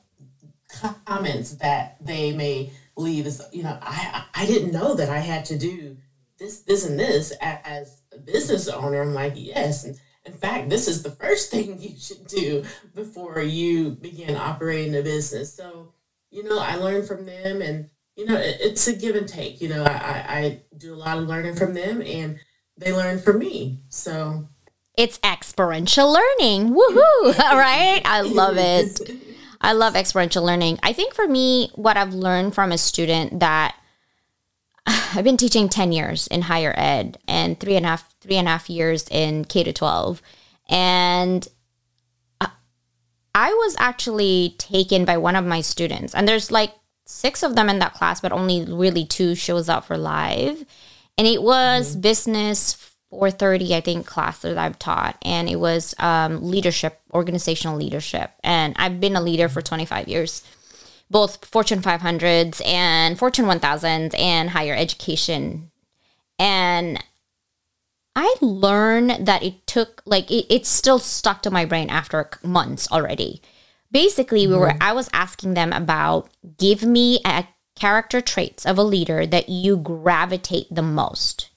comments 1.04 1.52
that 1.56 1.96
they 2.00 2.32
may 2.32 2.70
leave 2.96 3.26
is, 3.26 3.42
you 3.52 3.62
know, 3.62 3.78
I, 3.82 4.24
I 4.34 4.46
didn't 4.46 4.72
know 4.72 4.94
that 4.94 5.10
I 5.10 5.18
had 5.18 5.44
to 5.46 5.58
do 5.58 5.96
this, 6.38 6.60
this, 6.60 6.86
and 6.86 6.98
this 6.98 7.32
as 7.40 8.02
a 8.12 8.18
business 8.18 8.68
owner. 8.68 9.02
I'm 9.02 9.14
like, 9.14 9.34
yes. 9.36 9.86
In 10.24 10.32
fact, 10.32 10.70
this 10.70 10.88
is 10.88 11.02
the 11.02 11.10
first 11.10 11.50
thing 11.50 11.76
you 11.80 11.96
should 11.98 12.26
do 12.26 12.64
before 12.94 13.40
you 13.40 13.90
begin 13.90 14.36
operating 14.36 14.94
a 14.96 15.02
business. 15.02 15.52
So, 15.52 15.92
you 16.30 16.44
know, 16.44 16.58
I 16.58 16.76
learned 16.76 17.08
from 17.08 17.26
them 17.26 17.60
and 17.60 17.90
you 18.16 18.26
know, 18.26 18.36
it, 18.36 18.56
it's 18.60 18.86
a 18.86 18.94
give 18.94 19.16
and 19.16 19.28
take. 19.28 19.60
You 19.60 19.68
know, 19.68 19.84
I, 19.84 20.24
I 20.28 20.62
do 20.76 20.94
a 20.94 20.96
lot 20.96 21.18
of 21.18 21.24
learning 21.24 21.56
from 21.56 21.74
them 21.74 22.02
and 22.02 22.38
they 22.76 22.92
learn 22.92 23.18
from 23.18 23.38
me. 23.38 23.80
So 23.88 24.48
it's 24.96 25.18
experiential 25.24 26.12
learning. 26.12 26.74
Woohoo! 26.74 27.40
All 27.40 27.58
right. 27.58 28.02
I 28.04 28.22
love 28.22 28.56
it. 28.56 29.00
I 29.60 29.72
love 29.72 29.94
experiential 29.94 30.44
learning. 30.44 30.78
I 30.82 30.92
think 30.92 31.14
for 31.14 31.26
me, 31.26 31.70
what 31.74 31.96
I've 31.96 32.14
learned 32.14 32.54
from 32.54 32.72
a 32.72 32.78
student 32.78 33.40
that 33.40 33.74
I've 34.86 35.24
been 35.24 35.36
teaching 35.36 35.68
10 35.68 35.92
years 35.92 36.26
in 36.26 36.42
higher 36.42 36.74
ed 36.76 37.18
and 37.28 37.58
three 37.58 37.76
and 37.76 37.84
a 37.84 37.90
half, 37.90 38.14
three 38.20 38.36
and 38.36 38.48
a 38.48 38.52
half 38.52 38.70
years 38.70 39.06
in 39.10 39.44
K 39.44 39.64
to 39.64 39.72
12. 39.72 40.22
And 40.68 41.46
uh, 42.40 42.48
I 43.34 43.52
was 43.52 43.76
actually 43.78 44.54
taken 44.58 45.04
by 45.04 45.18
one 45.18 45.36
of 45.36 45.44
my 45.44 45.60
students. 45.60 46.14
And 46.14 46.26
there's 46.26 46.50
like 46.50 46.72
six 47.10 47.42
of 47.42 47.56
them 47.56 47.68
in 47.68 47.78
that 47.80 47.94
class, 47.94 48.20
but 48.20 48.32
only 48.32 48.64
really 48.64 49.04
two 49.04 49.34
shows 49.34 49.68
up 49.68 49.84
for 49.84 49.98
live. 49.98 50.64
And 51.18 51.26
it 51.26 51.42
was 51.42 51.92
mm-hmm. 51.92 52.00
business 52.00 52.74
430, 53.10 53.74
I 53.74 53.80
think, 53.80 54.06
class 54.06 54.38
that 54.38 54.56
I've 54.56 54.78
taught. 54.78 55.18
And 55.22 55.48
it 55.48 55.56
was 55.56 55.94
um, 55.98 56.42
leadership, 56.42 57.00
organizational 57.12 57.76
leadership. 57.76 58.30
And 58.42 58.74
I've 58.78 59.00
been 59.00 59.16
a 59.16 59.20
leader 59.20 59.48
for 59.48 59.60
25 59.60 60.08
years, 60.08 60.42
both 61.10 61.44
Fortune 61.44 61.82
500s 61.82 62.64
and 62.66 63.18
Fortune 63.18 63.46
1000s 63.46 64.18
and 64.18 64.50
higher 64.50 64.74
education. 64.74 65.70
And 66.38 67.02
I 68.14 68.34
learned 68.40 69.26
that 69.26 69.42
it 69.42 69.66
took, 69.66 70.02
like, 70.06 70.30
it, 70.30 70.46
it's 70.48 70.68
still 70.68 70.98
stuck 70.98 71.42
to 71.42 71.50
my 71.50 71.64
brain 71.64 71.90
after 71.90 72.30
months 72.42 72.90
already 72.90 73.42
basically 73.90 74.46
we 74.46 74.54
were 74.54 74.68
mm-hmm. 74.68 74.82
i 74.82 74.92
was 74.92 75.08
asking 75.12 75.54
them 75.54 75.72
about 75.72 76.28
give 76.58 76.82
me 76.82 77.20
a 77.24 77.46
character 77.76 78.20
traits 78.20 78.66
of 78.66 78.78
a 78.78 78.82
leader 78.82 79.26
that 79.26 79.48
you 79.48 79.76
gravitate 79.76 80.66
the 80.70 80.82
most 80.82 81.50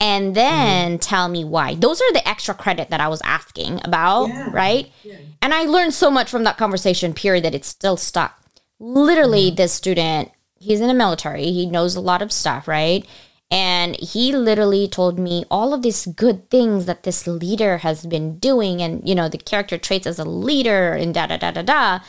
and 0.00 0.34
then 0.34 0.92
mm-hmm. 0.92 0.98
tell 0.98 1.28
me 1.28 1.44
why 1.44 1.74
those 1.74 2.00
are 2.00 2.12
the 2.12 2.26
extra 2.28 2.54
credit 2.54 2.90
that 2.90 3.00
i 3.00 3.08
was 3.08 3.20
asking 3.22 3.80
about 3.84 4.26
yeah. 4.26 4.48
right 4.50 4.90
yeah. 5.02 5.16
and 5.42 5.52
i 5.52 5.62
learned 5.62 5.92
so 5.92 6.10
much 6.10 6.30
from 6.30 6.44
that 6.44 6.56
conversation 6.56 7.12
period 7.12 7.44
that 7.44 7.54
it's 7.54 7.68
still 7.68 7.96
stuck 7.96 8.40
literally 8.78 9.48
mm-hmm. 9.48 9.56
this 9.56 9.72
student 9.72 10.30
he's 10.58 10.80
in 10.80 10.88
the 10.88 10.94
military. 10.94 11.44
He 11.44 11.66
knows 11.66 11.96
a 11.96 12.00
lot 12.00 12.22
of 12.22 12.32
stuff, 12.32 12.68
right? 12.68 13.06
And 13.50 13.96
he 13.96 14.32
literally 14.32 14.88
told 14.88 15.18
me 15.18 15.44
all 15.50 15.72
of 15.72 15.82
these 15.82 16.06
good 16.06 16.50
things 16.50 16.84
that 16.84 17.04
this 17.04 17.26
leader 17.26 17.78
has 17.78 18.04
been 18.04 18.38
doing 18.38 18.82
and, 18.82 19.06
you 19.08 19.14
know, 19.14 19.28
the 19.28 19.38
character 19.38 19.78
traits 19.78 20.06
as 20.06 20.18
a 20.18 20.24
leader 20.24 20.92
and 20.92 21.14
da 21.14 21.26
da 21.26 21.38
da 21.38 21.50
da 21.52 21.62
da. 21.62 22.00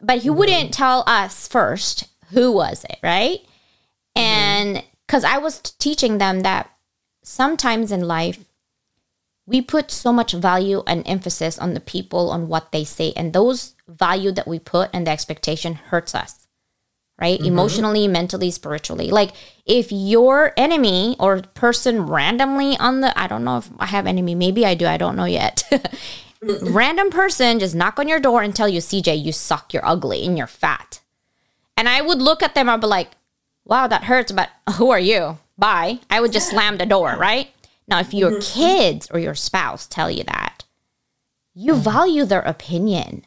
But 0.00 0.18
he 0.18 0.28
mm-hmm. 0.28 0.38
wouldn't 0.38 0.74
tell 0.74 1.02
us 1.06 1.48
first 1.48 2.08
who 2.32 2.52
was 2.52 2.84
it, 2.84 2.98
right? 3.02 3.40
Mm-hmm. 4.16 4.20
And 4.20 4.84
because 5.06 5.24
I 5.24 5.38
was 5.38 5.60
teaching 5.60 6.18
them 6.18 6.40
that 6.40 6.70
sometimes 7.22 7.90
in 7.90 8.02
life, 8.02 8.44
we 9.46 9.62
put 9.62 9.90
so 9.90 10.12
much 10.12 10.32
value 10.32 10.82
and 10.86 11.02
emphasis 11.06 11.58
on 11.58 11.74
the 11.74 11.80
people, 11.80 12.30
on 12.30 12.48
what 12.48 12.70
they 12.70 12.84
say, 12.84 13.12
and 13.16 13.32
those 13.32 13.74
value 13.88 14.30
that 14.32 14.46
we 14.46 14.58
put 14.58 14.90
and 14.92 15.06
the 15.06 15.10
expectation 15.10 15.74
hurts 15.74 16.14
us 16.14 16.41
right? 17.22 17.38
Mm-hmm. 17.38 17.46
Emotionally, 17.46 18.08
mentally, 18.08 18.50
spiritually. 18.50 19.10
Like 19.12 19.30
if 19.64 19.92
your 19.92 20.52
enemy 20.56 21.14
or 21.20 21.40
person 21.54 22.02
randomly 22.02 22.76
on 22.78 23.00
the 23.00 23.16
I 23.16 23.28
don't 23.28 23.44
know 23.44 23.58
if 23.58 23.70
I 23.78 23.86
have 23.86 24.08
enemy, 24.08 24.34
maybe 24.34 24.66
I 24.66 24.74
do, 24.74 24.86
I 24.86 24.96
don't 24.96 25.14
know 25.14 25.24
yet. 25.24 25.62
Random 26.42 27.10
person 27.10 27.60
just 27.60 27.76
knock 27.76 28.00
on 28.00 28.08
your 28.08 28.18
door 28.18 28.42
and 28.42 28.54
tell 28.54 28.68
you, 28.68 28.80
CJ, 28.80 29.22
you 29.22 29.30
suck, 29.30 29.72
you're 29.72 29.86
ugly, 29.86 30.26
and 30.26 30.36
you're 30.36 30.48
fat. 30.48 31.00
And 31.76 31.88
I 31.88 32.02
would 32.02 32.20
look 32.20 32.42
at 32.42 32.56
them, 32.56 32.68
I'd 32.68 32.80
be 32.80 32.88
like, 32.88 33.10
wow, 33.64 33.86
that 33.86 34.02
hurts, 34.02 34.32
but 34.32 34.50
who 34.74 34.90
are 34.90 34.98
you? 34.98 35.38
Bye. 35.56 36.00
I 36.10 36.20
would 36.20 36.32
just 36.32 36.50
slam 36.50 36.78
the 36.78 36.86
door, 36.86 37.14
right? 37.16 37.50
Now, 37.86 38.00
if 38.00 38.12
your 38.12 38.32
mm-hmm. 38.32 38.60
kids 38.60 39.08
or 39.12 39.20
your 39.20 39.36
spouse 39.36 39.86
tell 39.86 40.10
you 40.10 40.24
that, 40.24 40.64
you 41.54 41.74
mm-hmm. 41.74 41.82
value 41.82 42.24
their 42.24 42.40
opinion 42.40 43.24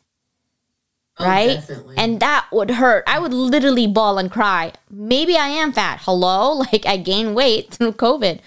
Oh, 1.18 1.26
right? 1.26 1.56
Definitely. 1.56 1.96
And 1.98 2.20
that 2.20 2.48
would 2.52 2.72
hurt. 2.72 3.04
I 3.08 3.20
would 3.20 3.34
literally 3.34 3.88
bawl 3.88 4.18
and 4.18 4.30
cry. 4.30 4.74
Maybe 4.90 5.38
I 5.38 5.48
am 5.48 5.72
fat. 5.72 6.00
Hello? 6.04 6.64
Like 6.72 6.86
I 6.86 6.98
gained 6.98 7.36
weight 7.36 7.72
through 7.72 7.94
COVID. 7.94 8.40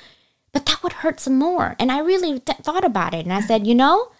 But 0.53 0.67
that 0.67 0.83
would 0.83 0.93
hurt 0.95 1.21
some 1.21 1.39
more. 1.39 1.77
And 1.79 1.93
I 1.93 2.01
really 2.01 2.41
th- 2.41 2.59
thought 2.59 2.85
about 2.85 3.15
it. 3.15 3.25
And 3.25 3.33
I 3.33 3.41
said, 3.41 3.67
you 3.67 3.75
know, 3.75 4.11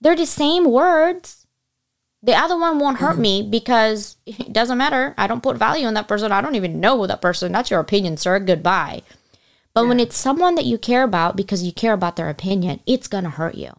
they're 0.00 0.16
the 0.16 0.26
same 0.26 0.70
words. 0.70 1.46
The 2.22 2.34
other 2.34 2.58
one 2.58 2.78
won't 2.78 2.98
hurt 2.98 3.14
mm-hmm. 3.14 3.22
me 3.22 3.48
because 3.48 4.16
it 4.26 4.52
doesn't 4.52 4.78
matter. 4.78 5.14
I 5.18 5.26
don't 5.26 5.42
put 5.42 5.56
value 5.56 5.88
in 5.88 5.94
that 5.94 6.08
person. 6.08 6.30
I 6.30 6.40
don't 6.40 6.54
even 6.54 6.80
know 6.80 7.06
that 7.06 7.22
person. 7.22 7.52
That's 7.52 7.70
your 7.70 7.80
opinion, 7.80 8.16
sir. 8.16 8.38
Goodbye. 8.38 9.02
But 9.74 9.82
yeah. 9.82 9.88
when 9.88 10.00
it's 10.00 10.16
someone 10.16 10.54
that 10.56 10.66
you 10.66 10.78
care 10.78 11.02
about 11.02 11.36
because 11.36 11.62
you 11.62 11.72
care 11.72 11.94
about 11.94 12.16
their 12.16 12.28
opinion, 12.28 12.80
it's 12.86 13.08
going 13.08 13.24
to 13.24 13.30
hurt 13.30 13.54
you. 13.54 13.72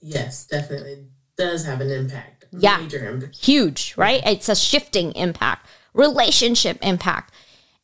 Yes, 0.00 0.46
definitely. 0.46 0.92
It 0.92 1.06
does 1.36 1.64
have 1.64 1.80
an 1.80 1.90
impact 1.90 2.37
yeah 2.52 2.86
huge 3.32 3.94
right 3.96 4.22
it's 4.26 4.48
a 4.48 4.56
shifting 4.56 5.12
impact 5.12 5.66
relationship 5.94 6.78
impact 6.82 7.32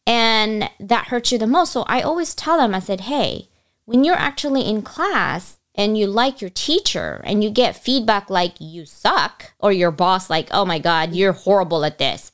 and 0.07 0.71
that 0.79 1.07
hurts 1.07 1.33
you 1.33 1.39
the 1.39 1.47
most 1.47 1.73
so 1.73 1.85
i 1.87 2.01
always 2.01 2.35
tell 2.35 2.59
them 2.59 2.75
i 2.75 2.79
said 2.79 3.03
hey 3.03 3.49
when 3.85 4.05
you're 4.05 4.15
actually 4.15 4.63
in 4.63 4.83
class 4.83 5.59
and 5.75 5.99
you 5.99 6.07
like 6.07 6.41
your 6.41 6.51
teacher 6.51 7.21
and 7.25 7.43
you 7.43 7.51
get 7.51 7.77
feedback 7.77 8.31
like 8.31 8.55
you 8.61 8.87
suck 8.87 9.53
or 9.59 9.73
your 9.73 9.91
boss 9.91 10.31
like 10.31 10.49
oh 10.53 10.65
my 10.65 10.79
god 10.79 11.15
you're 11.15 11.33
horrible 11.33 11.85
at 11.85 11.99
this 11.99 12.31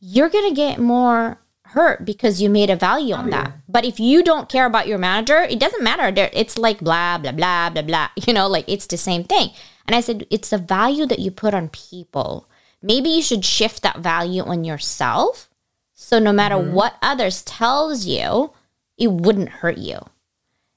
you're 0.00 0.28
going 0.28 0.48
to 0.48 0.54
get 0.54 0.78
more 0.78 1.40
hurt 1.62 2.04
because 2.04 2.40
you 2.40 2.48
made 2.48 2.70
a 2.70 2.76
value 2.76 3.14
on 3.14 3.28
oh, 3.28 3.30
that. 3.30 3.52
But 3.68 3.84
if 3.84 4.00
you 4.00 4.22
don't 4.22 4.48
care 4.48 4.66
about 4.66 4.88
your 4.88 4.98
manager, 4.98 5.42
it 5.42 5.58
doesn't 5.58 5.82
matter. 5.82 6.28
It's 6.32 6.56
like 6.56 6.80
blah, 6.80 7.18
blah, 7.18 7.32
blah, 7.32 7.70
blah, 7.70 7.82
blah. 7.82 8.08
You 8.26 8.32
know, 8.32 8.48
like 8.48 8.64
it's 8.68 8.86
the 8.86 8.96
same 8.96 9.24
thing. 9.24 9.50
And 9.88 9.94
I 9.94 10.00
said, 10.00 10.26
it's 10.30 10.50
the 10.50 10.58
value 10.58 11.06
that 11.06 11.18
you 11.18 11.30
put 11.30 11.54
on 11.54 11.70
people. 11.70 12.46
Maybe 12.82 13.08
you 13.08 13.22
should 13.22 13.44
shift 13.44 13.82
that 13.82 14.00
value 14.00 14.42
on 14.42 14.62
yourself. 14.62 15.48
So 15.94 16.18
no 16.18 16.30
matter 16.30 16.56
mm-hmm. 16.56 16.74
what 16.74 16.96
others 17.00 17.42
tells 17.42 18.04
you, 18.04 18.52
it 18.98 19.10
wouldn't 19.10 19.48
hurt 19.48 19.78
you. 19.78 19.98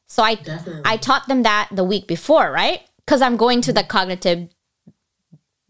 So 0.08 0.24
I 0.24 0.36
Definitely. 0.36 0.82
I 0.86 0.95
taught 0.95 1.28
them 1.28 1.43
that 1.43 1.67
the 1.74 1.84
week 1.84 2.08
before, 2.08 2.52
right? 2.52 2.82
Because 3.06 3.21
I'm 3.21 3.36
going 3.36 3.60
to 3.62 3.74
the 3.74 3.84
cognitive 3.84 4.47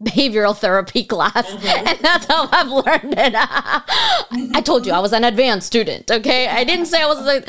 behavioral 0.02 0.56
therapy 0.56 1.04
class 1.04 1.32
mm-hmm. 1.32 1.86
and 1.86 1.98
that's 2.00 2.26
how 2.26 2.48
i've 2.52 2.68
learned 2.68 3.14
it 3.16 3.34
i 4.56 4.60
told 4.60 4.84
you 4.86 4.92
i 4.92 4.98
was 4.98 5.12
an 5.12 5.24
advanced 5.24 5.66
student 5.66 6.10
okay 6.10 6.48
i 6.48 6.64
didn't 6.64 6.86
say 6.86 7.02
i 7.02 7.06
was 7.06 7.20
like 7.24 7.48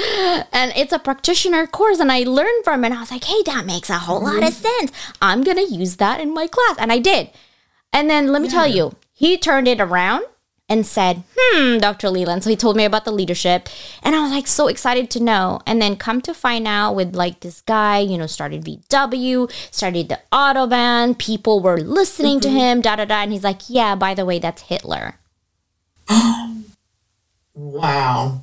and 0.54 0.72
it's 0.76 0.94
a 0.94 1.00
practitioner 1.00 1.66
course 1.66 2.00
and 2.00 2.12
i 2.12 2.20
learned 2.20 2.64
from 2.64 2.84
it 2.84 2.88
and 2.88 2.96
i 2.96 3.00
was 3.00 3.12
like 3.12 3.24
hey 3.24 3.42
that 3.46 3.66
makes 3.66 3.90
a 3.90 3.98
whole 3.98 4.22
lot 4.22 4.38
of 4.38 4.54
mm-hmm. 4.54 4.88
sense 4.88 4.92
i'm 5.22 5.44
gonna 5.44 5.64
use 5.64 5.98
that 5.98 6.20
in 6.20 6.34
my 6.34 6.48
class 6.48 6.76
and 6.78 6.92
i 6.92 7.00
did 7.00 7.30
and 7.92 8.10
then 8.10 8.28
let 8.28 8.42
me 8.42 8.48
yeah. 8.48 8.54
tell 8.54 8.68
you 8.68 8.96
he 9.14 9.38
turned 9.38 9.68
it 9.68 9.82
around 9.82 10.24
and 10.74 10.86
said, 10.86 11.24
Hmm, 11.38 11.78
Dr. 11.78 12.10
Leland. 12.10 12.44
So 12.44 12.50
he 12.50 12.56
told 12.56 12.76
me 12.76 12.84
about 12.84 13.06
the 13.06 13.12
leadership. 13.12 13.70
And 14.02 14.16
I 14.16 14.24
was 14.24 14.32
like 14.32 14.48
so 14.48 14.68
excited 14.68 15.10
to 15.12 15.24
know. 15.24 15.62
And 15.68 15.80
then 15.80 15.96
come 15.96 16.20
to 16.22 16.34
find 16.34 16.68
out 16.68 16.96
with 16.96 17.16
like 17.16 17.42
this 17.42 17.62
guy, 17.62 18.00
you 18.00 18.18
know, 18.18 18.26
started 18.26 18.66
VW, 18.66 19.52
started 19.72 20.10
the 20.10 20.20
Autobahn. 20.32 21.18
People 21.18 21.62
were 21.62 21.80
listening 21.80 22.40
mm-hmm. 22.40 22.54
to 22.54 22.60
him, 22.60 22.82
da 22.82 22.96
da 22.96 23.06
da. 23.06 23.22
And 23.22 23.32
he's 23.32 23.44
like, 23.44 23.70
Yeah, 23.70 23.96
by 23.96 24.16
the 24.16 24.26
way, 24.26 24.40
that's 24.40 24.64
Hitler. 24.64 25.20
wow. 27.54 28.42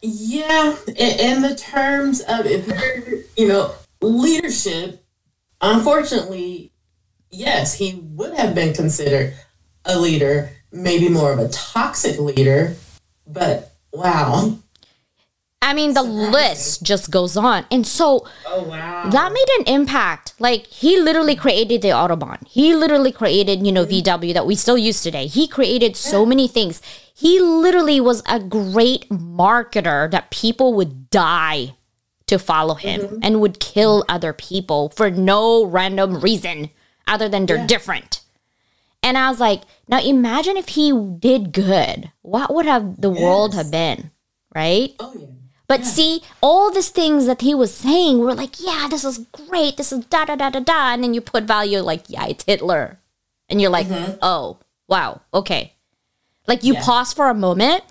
Yeah. 0.00 0.76
In, 0.88 1.20
in 1.20 1.42
the 1.42 1.54
terms 1.54 2.22
of, 2.22 2.46
if 2.46 2.66
you're, 2.66 3.20
you 3.36 3.48
know, 3.48 3.74
leadership, 4.00 5.04
unfortunately, 5.60 6.72
yes, 7.30 7.74
he 7.74 7.94
would 8.14 8.34
have 8.34 8.54
been 8.54 8.72
considered 8.72 9.34
a 9.84 9.98
leader 9.98 10.55
maybe 10.72 11.08
more 11.08 11.32
of 11.32 11.38
a 11.38 11.48
toxic 11.48 12.18
leader, 12.18 12.76
but 13.26 13.72
wow. 13.92 14.58
I 15.62 15.72
mean, 15.72 15.94
the 15.94 16.02
list 16.02 16.84
just 16.84 17.10
goes 17.10 17.36
on. 17.36 17.66
And 17.72 17.84
so 17.84 18.24
oh, 18.46 18.62
wow. 18.62 19.10
that 19.10 19.32
made 19.32 19.48
an 19.58 19.74
impact. 19.74 20.34
Like, 20.38 20.66
he 20.68 21.00
literally 21.00 21.34
created 21.34 21.82
the 21.82 21.88
Autobahn. 21.88 22.46
He 22.46 22.72
literally 22.74 23.10
created, 23.10 23.66
you 23.66 23.72
know, 23.72 23.84
mm-hmm. 23.84 24.08
VW 24.08 24.34
that 24.34 24.46
we 24.46 24.54
still 24.54 24.78
use 24.78 25.02
today. 25.02 25.26
He 25.26 25.48
created 25.48 25.96
so 25.96 26.24
many 26.24 26.46
things. 26.46 26.80
He 27.12 27.40
literally 27.40 28.00
was 28.00 28.22
a 28.26 28.38
great 28.38 29.08
marketer 29.08 30.08
that 30.10 30.30
people 30.30 30.74
would 30.74 31.10
die 31.10 31.74
to 32.26 32.38
follow 32.38 32.74
him 32.74 33.00
mm-hmm. 33.00 33.18
and 33.22 33.40
would 33.40 33.58
kill 33.58 34.04
other 34.08 34.32
people 34.32 34.90
for 34.90 35.10
no 35.10 35.64
random 35.64 36.20
reason 36.20 36.70
other 37.06 37.28
than 37.28 37.46
they're 37.46 37.56
yeah. 37.56 37.66
different. 37.66 38.20
And 39.06 39.16
I 39.16 39.30
was 39.30 39.38
like, 39.38 39.62
now 39.86 40.00
imagine 40.00 40.56
if 40.56 40.70
he 40.70 40.90
did 41.20 41.52
good. 41.52 42.10
What 42.22 42.52
would 42.52 42.66
have 42.66 43.00
the 43.00 43.12
yes. 43.12 43.22
world 43.22 43.54
have 43.54 43.70
been? 43.70 44.10
Right? 44.52 44.94
Oh, 44.98 45.14
yeah. 45.16 45.26
But 45.68 45.80
yeah. 45.80 45.86
see, 45.86 46.22
all 46.40 46.72
these 46.72 46.88
things 46.88 47.26
that 47.26 47.40
he 47.40 47.54
was 47.54 47.72
saying 47.72 48.18
were 48.18 48.34
like, 48.34 48.58
yeah, 48.58 48.88
this 48.90 49.04
is 49.04 49.18
great. 49.30 49.76
This 49.76 49.92
is 49.92 50.04
da 50.06 50.24
da 50.24 50.34
da 50.34 50.50
da 50.50 50.58
da. 50.58 50.92
And 50.92 51.04
then 51.04 51.14
you 51.14 51.20
put 51.20 51.44
value 51.44 51.78
like, 51.78 52.02
yeah, 52.08 52.26
it's 52.26 52.42
Hitler. 52.42 52.98
And 53.48 53.60
you're 53.60 53.70
like, 53.70 53.86
mm-hmm. 53.86 54.18
oh, 54.22 54.58
wow, 54.88 55.20
okay. 55.32 55.74
Like 56.48 56.64
you 56.64 56.74
yeah. 56.74 56.82
pause 56.82 57.12
for 57.12 57.28
a 57.28 57.34
moment 57.34 57.84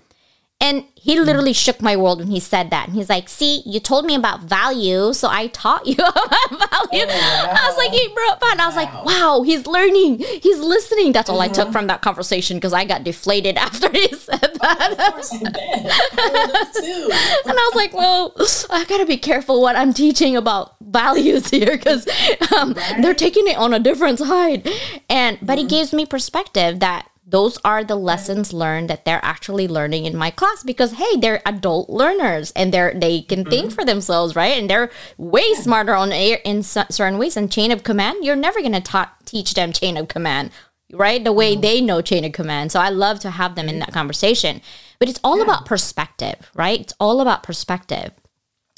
and 0.66 0.84
he 0.96 1.20
literally 1.20 1.54
shook 1.54 1.84
my 1.84 1.96
world 1.96 2.18
when 2.18 2.30
he 2.30 2.40
said 2.40 2.72
that. 2.72 2.88
And 2.88 2.96
he's 2.96 3.10
like, 3.10 3.30
See, 3.30 3.62
you 3.66 3.80
told 3.80 4.06
me 4.06 4.16
about 4.16 4.42
value, 4.42 5.14
so 5.14 5.28
I 5.30 5.48
taught 5.48 5.86
you 5.86 5.94
about 6.00 6.50
value. 6.50 7.06
Oh, 7.08 7.46
wow. 7.46 7.54
I 7.56 7.68
was 7.68 7.78
like, 7.78 7.92
He 7.92 8.08
brought 8.08 8.40
fun. 8.40 8.60
I 8.60 8.66
was 8.66 8.76
like, 8.76 9.06
Wow, 9.06 9.44
he's 9.46 9.68
learning. 9.68 10.20
He's 10.42 10.58
listening. 10.58 11.12
That's 11.12 11.30
all 11.30 11.40
uh-huh. 11.40 11.52
I 11.52 11.54
took 11.54 11.72
from 11.72 11.86
that 11.88 12.02
conversation 12.02 12.58
because 12.58 12.74
I 12.74 12.86
got 12.86 13.04
deflated 13.04 13.58
after 13.68 13.92
he 13.92 14.08
said 14.08 14.40
that. 14.40 14.96
Oh, 15.00 15.12
course 15.12 15.32
I 15.32 15.38
and 17.46 17.60
I 17.60 17.70
was 17.72 17.76
like, 17.76 17.94
Well, 17.94 18.34
I 18.72 18.86
gotta 18.86 19.06
be 19.06 19.18
careful 19.18 19.62
what 19.62 19.76
I'm 19.76 19.94
teaching 19.94 20.36
about 20.36 20.76
values 20.82 21.50
here 21.52 21.78
because 21.78 22.08
um, 22.58 22.74
right? 22.74 23.02
they're 23.02 23.14
taking 23.14 23.48
it 23.48 23.58
on 23.58 23.76
a 23.76 23.80
different 23.80 24.18
side. 24.18 24.68
And 25.08 25.38
but 25.42 25.60
mm-hmm. 25.60 25.68
he 25.68 25.68
gives 25.68 25.94
me 25.94 26.08
perspective 26.08 26.80
that 26.80 27.08
those 27.28 27.58
are 27.66 27.84
the 27.84 27.96
lessons 27.96 28.54
learned 28.54 28.90
that 28.90 29.04
they're 29.04 29.24
actually 29.24 29.68
learning 29.68 30.06
in 30.06 30.16
my 30.16 30.30
class 30.30 30.64
because 30.64 30.94
hey 30.94 31.18
they're 31.18 31.42
adult 31.46 31.90
learners 31.90 32.52
and 32.52 32.74
they're 32.74 32.94
they 32.94 33.22
can 33.22 33.42
mm-hmm. 33.42 33.50
think 33.50 33.72
for 33.72 33.84
themselves 33.84 34.36
right? 34.36 34.58
And 34.58 34.70
they're 34.70 34.92
way 35.18 35.54
smarter 35.56 35.96
on 35.96 36.12
air 36.12 36.40
in 36.46 36.62
certain 36.64 37.18
ways 37.18 37.36
and 37.36 37.52
chain 37.52 37.72
of 37.72 37.84
command. 37.84 38.24
You're 38.24 38.36
never 38.36 38.60
going 38.60 38.74
to 38.74 38.82
ta- 38.82 39.16
teach 39.26 39.54
them 39.56 39.74
chain 39.74 39.98
of 39.98 40.08
command 40.08 40.52
right? 40.94 41.24
The 41.24 41.34
way 41.34 41.54
mm-hmm. 41.54 41.62
they 41.62 41.82
know 41.82 42.02
chain 42.02 42.26
of 42.26 42.32
command. 42.32 42.72
So 42.72 42.80
i 42.80 42.90
love 42.90 43.20
to 43.22 43.32
have 43.32 43.56
them 43.56 43.68
in 43.68 43.80
that 43.80 43.92
conversation. 43.92 44.62
But 45.00 45.10
it's 45.10 45.20
all 45.24 45.38
yeah. 45.38 45.44
about 45.44 45.66
perspective 45.66 46.52
right? 46.54 46.80
It's 46.80 46.94
all 47.00 47.22
about 47.22 47.44
perspective. 47.44 48.12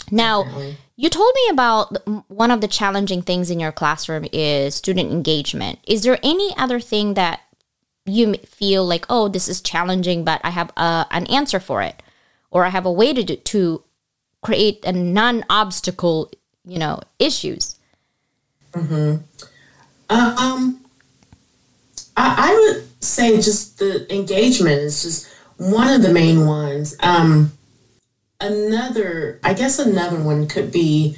Now 0.10 0.44
Definitely. 0.44 0.78
you 0.96 1.10
told 1.10 1.34
me 1.36 1.50
about 1.50 2.08
one 2.30 2.52
of 2.52 2.62
the 2.62 2.68
challenging 2.70 3.22
things 3.22 3.52
in 3.52 3.60
your 3.60 3.74
classroom 3.74 4.26
is 4.32 4.76
student 4.76 5.12
engagement. 5.12 5.80
Is 5.86 6.04
there 6.04 6.18
any 6.24 6.56
other 6.56 6.80
thing 6.80 7.16
that 7.16 7.42
you 8.08 8.36
feel 8.46 8.86
like, 8.86 9.06
oh, 9.10 9.28
this 9.28 9.48
is 9.48 9.62
challenging, 9.62 10.24
but 10.24 10.42
I 10.44 10.50
have 10.50 10.72
uh, 10.78 11.06
an 11.12 11.26
answer 11.28 11.60
for 11.60 11.82
it, 11.82 12.02
or 12.52 12.66
I 12.66 12.70
have 12.70 12.86
a 12.86 12.92
way 12.92 13.14
to 13.14 13.24
do, 13.24 13.36
to 13.36 13.84
create 14.42 14.86
a 14.86 14.92
non-obstacle, 14.92 16.32
you 16.66 16.80
know, 16.80 17.02
issues. 17.20 17.80
Hmm. 18.74 19.18
Uh, 20.10 20.36
um. 20.40 20.84
I, 22.20 22.50
I 22.50 22.54
would 22.56 23.04
say 23.04 23.36
just 23.36 23.78
the 23.78 24.12
engagement 24.14 24.82
is 24.82 25.04
just 25.04 25.28
one 25.58 25.94
of 25.94 26.02
the 26.02 26.12
main 26.12 26.48
ones. 26.48 26.96
Um, 27.02 27.52
another, 28.42 29.40
I 29.44 29.54
guess, 29.54 29.78
another 29.78 30.20
one 30.20 30.48
could 30.48 30.72
be 30.72 31.18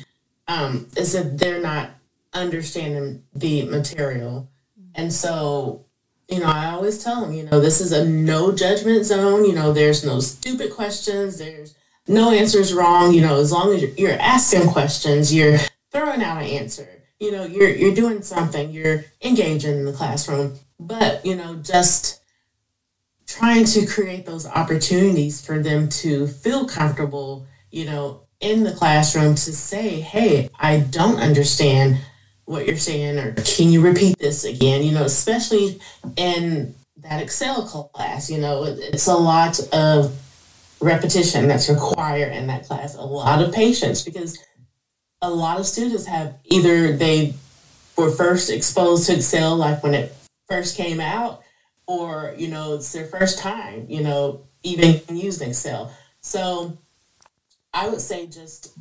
um, 0.50 0.88
is 0.98 1.14
that 1.14 1.38
they're 1.38 1.62
not 1.62 1.92
understanding 2.34 3.24
the 3.34 3.64
material, 3.64 4.50
and 4.94 5.14
so 5.14 5.86
you 6.30 6.40
know, 6.40 6.46
I 6.46 6.72
always 6.72 7.04
tell 7.04 7.22
them, 7.22 7.34
you 7.34 7.44
know, 7.44 7.60
this 7.60 7.82
is 7.82 7.92
a 7.92 8.08
no 8.08 8.52
judgment 8.52 9.06
zone. 9.06 9.46
You 9.46 9.54
know, 9.54 9.74
there's 9.74 10.06
no 10.06 10.20
stupid 10.20 10.72
questions. 10.72 11.40
There's 11.40 11.76
no 12.08 12.32
answers 12.32 12.74
wrong. 12.74 13.14
You 13.14 13.22
know, 13.22 13.40
as 13.40 13.52
long 13.52 13.74
as 13.74 13.98
you're 13.98 14.20
asking 14.20 14.70
questions, 14.70 15.34
you're 15.34 15.58
throwing 15.92 16.22
out 16.22 16.42
an 16.42 16.48
answer. 16.48 16.88
You 17.20 17.32
know, 17.32 17.46
you're 17.46 17.70
you're 17.70 17.96
doing 17.96 18.22
something. 18.22 18.70
You're 18.70 19.06
engaging 19.24 19.78
in 19.78 19.86
the 19.86 19.94
classroom. 19.94 20.60
But 20.80 21.26
you 21.26 21.36
know, 21.36 21.56
just 21.56 22.22
trying 23.26 23.66
to 23.66 23.86
create 23.88 24.26
those 24.26 24.46
opportunities 24.46 25.44
for 25.44 25.60
them 25.60 25.90
to 25.90 26.28
feel 26.28 26.68
comfortable. 26.68 27.48
You 27.72 27.86
know, 27.86 28.22
in 28.40 28.64
the 28.64 28.74
classroom 28.74 29.34
to 29.34 29.52
say, 29.54 30.00
"Hey, 30.00 30.50
I 30.60 30.80
don't 30.80 31.18
understand." 31.20 31.98
What 32.50 32.66
you're 32.66 32.78
saying 32.78 33.20
or 33.20 33.34
can 33.34 33.70
you 33.72 33.80
repeat 33.80 34.18
this 34.18 34.44
again? 34.44 34.82
You 34.82 34.92
know 34.92 35.04
especially 35.04 35.80
in 36.18 36.74
that 36.98 37.22
excel 37.22 37.64
class 37.94 38.30
you 38.30 38.40
know 38.40 38.64
it's 38.64 39.08
a 39.08 39.16
lot 39.16 39.60
of 39.72 40.18
repetition 40.82 41.48
that's 41.48 41.70
required 41.70 42.34
in 42.34 42.48
that 42.48 42.66
class 42.66 42.96
a 42.96 43.02
lot 43.02 43.42
of 43.42 43.54
patience 43.54 44.02
because 44.02 44.38
a 45.22 45.30
lot 45.30 45.60
of 45.60 45.66
students 45.66 46.06
have 46.06 46.36
either 46.46 46.96
they 46.98 47.34
were 47.96 48.10
first 48.12 48.50
exposed 48.50 49.06
to 49.06 49.16
excel 49.16 49.56
like 49.56 49.84
when 49.84 49.94
it 49.94 50.14
first 50.48 50.76
came 50.76 51.00
out 51.00 51.42
or 51.86 52.34
you 52.38 52.48
know 52.48 52.74
it's 52.74 52.92
their 52.92 53.06
first 53.06 53.38
time 53.38 53.86
you 53.88 54.02
know 54.02 54.42
even 54.64 55.00
using 55.16 55.50
excel. 55.50 55.94
So 56.22 56.78
i 57.74 57.88
would 57.88 58.02
say 58.02 58.26
just 58.26 58.76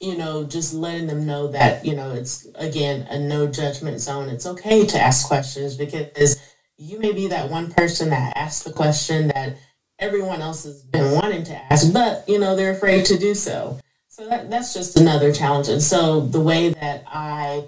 you 0.00 0.16
know, 0.16 0.44
just 0.44 0.74
letting 0.74 1.06
them 1.06 1.26
know 1.26 1.48
that, 1.48 1.84
you 1.84 1.94
know, 1.94 2.12
it's 2.12 2.46
again 2.54 3.06
a 3.10 3.18
no 3.18 3.46
judgment 3.46 4.00
zone. 4.00 4.28
It's 4.28 4.46
okay 4.46 4.86
to 4.86 5.00
ask 5.00 5.26
questions 5.26 5.76
because 5.76 6.40
you 6.76 7.00
may 7.00 7.12
be 7.12 7.26
that 7.28 7.50
one 7.50 7.72
person 7.72 8.10
that 8.10 8.36
asks 8.36 8.62
the 8.62 8.72
question 8.72 9.28
that 9.28 9.56
everyone 9.98 10.40
else 10.40 10.62
has 10.64 10.82
been 10.82 11.14
wanting 11.14 11.42
to 11.44 11.72
ask, 11.72 11.92
but 11.92 12.24
you 12.28 12.38
know, 12.38 12.54
they're 12.54 12.72
afraid 12.72 13.04
to 13.06 13.18
do 13.18 13.34
so. 13.34 13.80
So 14.08 14.28
that, 14.28 14.50
that's 14.50 14.74
just 14.74 14.98
another 14.98 15.32
challenge. 15.32 15.68
And 15.68 15.82
so 15.82 16.20
the 16.20 16.40
way 16.40 16.70
that 16.70 17.04
I, 17.06 17.66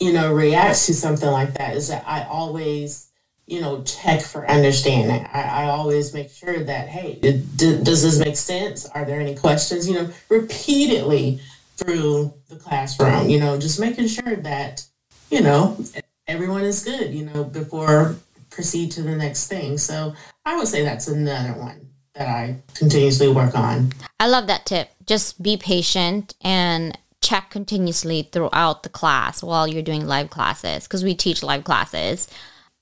you 0.00 0.12
know, 0.12 0.32
react 0.32 0.84
to 0.86 0.94
something 0.94 1.30
like 1.30 1.54
that 1.54 1.76
is 1.76 1.88
that 1.88 2.04
I 2.06 2.24
always 2.24 3.07
you 3.48 3.62
know, 3.62 3.82
check 3.82 4.20
for 4.20 4.48
understanding. 4.48 5.26
I, 5.32 5.64
I 5.64 5.64
always 5.70 6.12
make 6.12 6.30
sure 6.30 6.62
that, 6.62 6.88
hey, 6.88 7.14
d- 7.14 7.82
does 7.82 8.02
this 8.02 8.18
make 8.18 8.36
sense? 8.36 8.86
Are 8.90 9.06
there 9.06 9.20
any 9.20 9.34
questions? 9.34 9.88
You 9.88 9.94
know, 9.94 10.10
repeatedly 10.28 11.40
through 11.78 12.34
the 12.48 12.56
classroom, 12.56 13.30
you 13.30 13.40
know, 13.40 13.58
just 13.58 13.80
making 13.80 14.08
sure 14.08 14.36
that, 14.36 14.84
you 15.30 15.40
know, 15.40 15.82
everyone 16.26 16.62
is 16.62 16.84
good, 16.84 17.14
you 17.14 17.24
know, 17.24 17.42
before 17.42 18.16
proceed 18.50 18.90
to 18.92 19.02
the 19.02 19.16
next 19.16 19.46
thing. 19.46 19.78
So 19.78 20.14
I 20.44 20.56
would 20.56 20.68
say 20.68 20.84
that's 20.84 21.08
another 21.08 21.58
one 21.58 21.88
that 22.14 22.28
I 22.28 22.56
continuously 22.74 23.28
work 23.28 23.56
on. 23.56 23.92
I 24.20 24.26
love 24.26 24.46
that 24.48 24.66
tip. 24.66 24.90
Just 25.06 25.42
be 25.42 25.56
patient 25.56 26.34
and 26.42 26.98
check 27.22 27.48
continuously 27.48 28.28
throughout 28.30 28.82
the 28.82 28.88
class 28.90 29.42
while 29.42 29.66
you're 29.66 29.82
doing 29.82 30.06
live 30.06 30.28
classes 30.28 30.84
because 30.84 31.02
we 31.02 31.14
teach 31.14 31.42
live 31.42 31.64
classes 31.64 32.28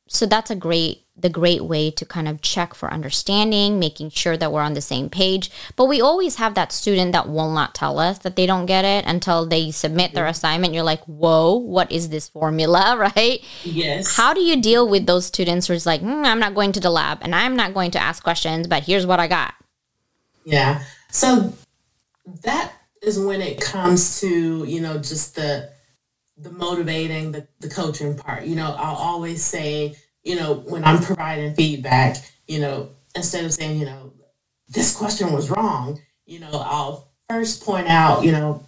so 0.09 0.27
that's 0.27 0.51
a 0.51 0.57
great 0.57 1.03
the 1.19 1.31
great 1.31 1.65
way 1.65 1.91
to 1.91 2.05
kind 2.05 2.29
of 2.29 2.43
check 2.43 2.75
for 2.75 2.93
understanding 2.93 3.79
making 3.79 4.11
sure 4.11 4.37
that 4.37 4.53
we're 4.53 4.61
on 4.61 4.75
the 4.75 4.83
same 4.83 5.09
page. 5.09 5.51
But 5.75 5.87
we 5.87 5.99
always 5.99 6.37
have 6.37 6.55
that 6.57 6.73
student 6.73 7.13
that 7.13 7.27
will 7.27 7.51
not 7.51 7.75
tell 7.75 7.99
us 7.99 8.19
that 8.19 8.37
they 8.37 8.45
don't 8.45 8.67
get 8.67 8.85
it 8.85 9.07
until 9.07 9.47
they 9.47 9.71
submit 9.71 10.13
their 10.13 10.27
assignment. 10.27 10.75
You're 10.75 10.83
like 10.83 11.03
whoa 11.05 11.57
what 11.57 11.91
is 11.91 12.11
this 12.11 12.29
formula? 12.29 12.97
Right? 13.17 13.43
Yes. 13.65 14.17
How 14.17 14.35
do 14.35 14.41
you 14.41 14.61
deal 14.61 14.89
with 14.89 15.07
those 15.07 15.27
students 15.27 15.67
who's 15.67 15.87
like 15.87 16.03
mm, 16.03 16.25
i'm 16.25 16.41
not 16.41 16.55
going 16.55 16.73
to 16.73 16.81
the 16.81 16.91
lab 16.91 17.19
and 17.23 17.35
i'm 17.35 17.57
not 17.57 17.73
going 17.73 17.91
to 17.93 17.99
ask 17.99 18.23
questions 18.23 18.67
but 18.67 18.83
here's 18.85 19.07
what 19.07 19.21
i 19.21 19.27
got. 19.27 19.55
Yeah. 20.45 20.83
So 21.11 21.53
that 22.43 22.73
is 23.03 23.19
when 23.19 23.41
it 23.41 23.61
comes 23.61 24.21
to 24.21 24.65
you 24.65 24.81
know 24.81 24.99
just 24.99 25.37
the 25.37 25.71
the 26.37 26.51
motivating, 26.51 27.33
the, 27.33 27.47
the 27.61 27.69
coaching 27.69 28.17
part. 28.17 28.45
You 28.45 28.57
know, 28.57 28.75
I'll 28.79 28.97
always 28.97 29.45
say, 29.45 29.97
you 30.23 30.37
know, 30.37 30.55
when 30.55 30.85
I'm 30.85 31.03
providing 31.03 31.55
feedback, 31.55 32.17
you 32.47 32.61
know, 32.61 32.91
instead 33.15 33.45
of 33.45 33.53
saying, 33.53 33.79
you 33.79 33.87
know, 33.87 34.13
this 34.69 34.95
question 34.95 35.33
was 35.33 35.51
wrong, 35.51 36.01
you 36.27 36.41
know, 36.41 36.51
I'll 36.53 37.11
first 37.29 37.65
point 37.65 37.89
out, 37.89 38.25
you 38.25 38.33
know, 38.33 38.65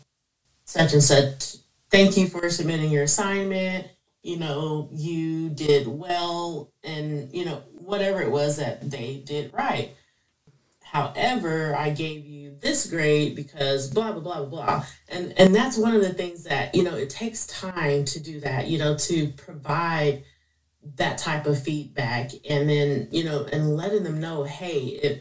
such 0.64 0.92
and 0.92 1.02
such, 1.02 1.56
thank 1.90 2.16
you 2.16 2.26
for 2.28 2.48
submitting 2.50 2.90
your 2.90 3.04
assignment. 3.04 3.88
You 4.22 4.38
know, 4.38 4.88
you 4.92 5.48
did 5.48 5.86
well, 5.86 6.72
and, 6.82 7.32
you 7.32 7.44
know, 7.44 7.62
whatever 7.72 8.20
it 8.20 8.30
was 8.30 8.56
that 8.58 8.90
they 8.90 9.22
did 9.24 9.52
right. 9.54 9.94
However, 10.90 11.76
I 11.76 11.90
gave 11.90 12.24
you 12.24 12.56
this 12.60 12.88
grade 12.88 13.36
because 13.36 13.90
blah 13.90 14.12
blah 14.12 14.22
blah 14.22 14.44
blah. 14.46 14.86
And 15.10 15.34
and 15.38 15.54
that's 15.54 15.76
one 15.76 15.94
of 15.94 16.00
the 16.00 16.14
things 16.14 16.44
that, 16.44 16.74
you 16.74 16.82
know, 16.82 16.96
it 16.96 17.10
takes 17.10 17.46
time 17.46 18.06
to 18.06 18.20
do 18.20 18.40
that, 18.40 18.68
you 18.68 18.78
know, 18.78 18.96
to 18.96 19.28
provide 19.32 20.24
that 20.96 21.18
type 21.18 21.46
of 21.46 21.62
feedback 21.62 22.30
and 22.48 22.70
then, 22.70 23.08
you 23.10 23.24
know, 23.24 23.44
and 23.52 23.76
letting 23.76 24.02
them 24.02 24.18
know, 24.18 24.44
hey, 24.44 24.78
if 25.02 25.20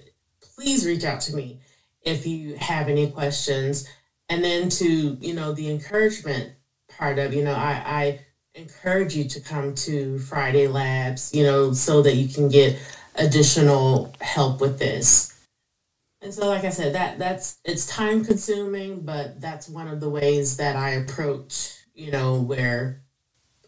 please 0.56 0.86
reach 0.86 1.04
out 1.04 1.20
to 1.22 1.36
me 1.36 1.60
if 2.02 2.26
you 2.26 2.56
have 2.56 2.88
any 2.88 3.12
questions. 3.12 3.90
And 4.30 4.42
then 4.44 4.70
to, 4.70 5.18
you 5.20 5.34
know, 5.34 5.52
the 5.52 5.70
encouragement 5.70 6.54
part 6.98 7.20
of, 7.20 7.34
you 7.34 7.44
know, 7.44 7.54
I, 7.54 7.84
I 7.86 8.20
encourage 8.56 9.16
you 9.16 9.26
to 9.26 9.42
come 9.42 9.76
to 9.76 10.18
Friday 10.20 10.68
labs, 10.68 11.34
you 11.34 11.44
know, 11.44 11.74
so 11.74 12.02
that 12.02 12.16
you 12.16 12.34
can 12.34 12.48
get 12.48 12.80
additional 13.16 14.14
help 14.22 14.62
with 14.62 14.80
this 14.80 15.37
and 16.28 16.34
so, 16.34 16.48
like 16.48 16.66
I 16.66 16.72
said, 16.72 16.94
that 16.94 17.18
that's 17.18 17.58
it's 17.64 17.88
time 17.88 18.26
consuming, 18.26 19.06
but 19.06 19.40
that's 19.40 19.70
one 19.70 19.88
of 19.88 20.02
the 20.02 20.10
ways 20.10 20.58
that 20.58 20.76
I 20.76 20.90
approach, 20.90 21.74
you 21.96 22.12
know, 22.12 22.42
where 22.42 23.02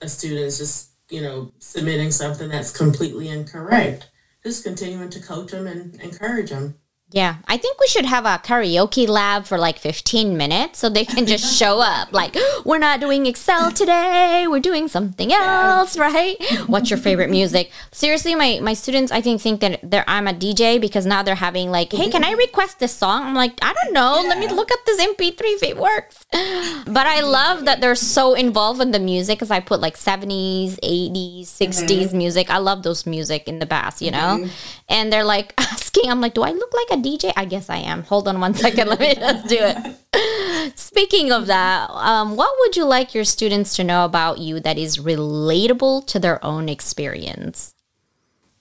a 0.02 0.10
student 0.10 0.42
is 0.42 0.58
just, 0.58 0.92
you 1.10 1.22
know, 1.22 1.54
submitting 1.60 2.12
something 2.12 2.50
that's 2.50 2.76
completely 2.76 3.30
incorrect. 3.30 4.10
Just 4.44 4.66
continuing 4.66 5.10
to 5.10 5.22
coach 5.22 5.52
them 5.52 5.68
and 5.68 5.96
encourage 6.02 6.50
them. 6.50 6.76
Yeah, 7.12 7.38
I 7.48 7.58
think 7.58 7.80
we 7.80 7.88
should 7.88 8.06
have 8.06 8.26
a 8.26 8.38
karaoke 8.38 9.08
lab 9.08 9.46
for 9.46 9.58
like 9.58 9.80
15 9.80 10.38
minutes 10.38 10.78
so 10.78 10.90
they 10.90 11.06
can 11.06 11.26
just 11.26 11.58
show 11.58 11.80
up. 11.80 12.10
Like, 12.20 12.36
we're 12.66 12.80
not 12.80 13.00
doing 13.00 13.28
Excel 13.28 13.72
today, 13.72 14.46
we're 14.50 14.60
doing 14.60 14.90
something 14.90 15.32
else, 15.32 15.98
right? 15.98 16.36
What's 16.68 16.90
your 16.90 17.00
favorite 17.00 17.30
music? 17.30 17.72
Seriously, 17.94 18.36
my, 18.36 18.60
my 18.62 18.74
students, 18.74 19.10
I 19.10 19.22
think, 19.22 19.40
think 19.42 19.62
that 19.62 19.80
they're, 19.82 20.04
I'm 20.06 20.28
a 20.28 20.34
DJ 20.34 20.82
because 20.82 21.06
now 21.06 21.24
they're 21.24 21.36
having 21.36 21.72
like, 21.72 21.94
hey, 21.94 22.10
can 22.10 22.26
I 22.26 22.32
request 22.34 22.80
this 22.80 22.94
song? 22.94 23.24
I'm 23.24 23.36
like, 23.36 23.54
I 23.62 23.74
don't 23.74 23.94
know. 23.94 24.22
Let 24.28 24.38
me 24.38 24.50
look 24.50 24.70
up 24.70 24.80
this 24.86 25.02
MP3 25.02 25.40
if 25.40 25.64
it 25.64 25.78
works. 25.78 26.26
But 26.32 27.08
I 27.08 27.22
love 27.22 27.66
that 27.66 27.80
they're 27.80 27.96
so 27.96 28.34
involved 28.34 28.82
in 28.82 28.92
the 28.92 29.00
music 29.00 29.38
because 29.38 29.52
I 29.52 29.62
put 29.62 29.80
like 29.80 29.96
70s, 29.96 30.78
80s, 30.82 31.44
60s 31.44 31.86
mm-hmm. 31.86 32.18
music. 32.18 32.50
I 32.50 32.58
love 32.58 32.84
those 32.84 33.06
music 33.06 33.48
in 33.48 33.60
the 33.60 33.66
past, 33.66 34.02
you 34.02 34.12
know? 34.12 34.40
Mm-hmm. 34.40 34.50
And 34.90 35.14
they're 35.14 35.24
like 35.24 35.54
asking, 35.58 36.10
I'm 36.10 36.20
like, 36.20 36.34
do 36.34 36.42
I 36.42 36.52
look 36.52 36.74
like 36.74 37.00
a 37.00 37.02
DJ? 37.02 37.32
I 37.38 37.46
guess 37.46 37.70
I 37.70 37.78
am. 37.78 38.04
Hold 38.04 38.28
on 38.28 38.40
one 38.40 38.54
second. 38.56 38.88
Let 38.90 39.00
me 39.00 39.16
just 39.16 39.48
do 39.48 39.58
it. 39.60 40.76
Speaking 40.78 41.32
of 41.32 41.48
that, 41.48 41.90
um, 41.92 42.36
what 42.36 42.54
would 42.60 42.76
you 42.76 42.86
like 42.86 43.14
your 43.14 43.24
students 43.24 43.76
to 43.76 43.84
know 43.84 44.04
about 44.04 44.40
you 44.40 44.60
that 44.60 44.78
is 44.78 44.98
relatable 44.98 46.08
to 46.08 46.20
their 46.20 46.44
own 46.44 46.68
experience? 46.68 47.74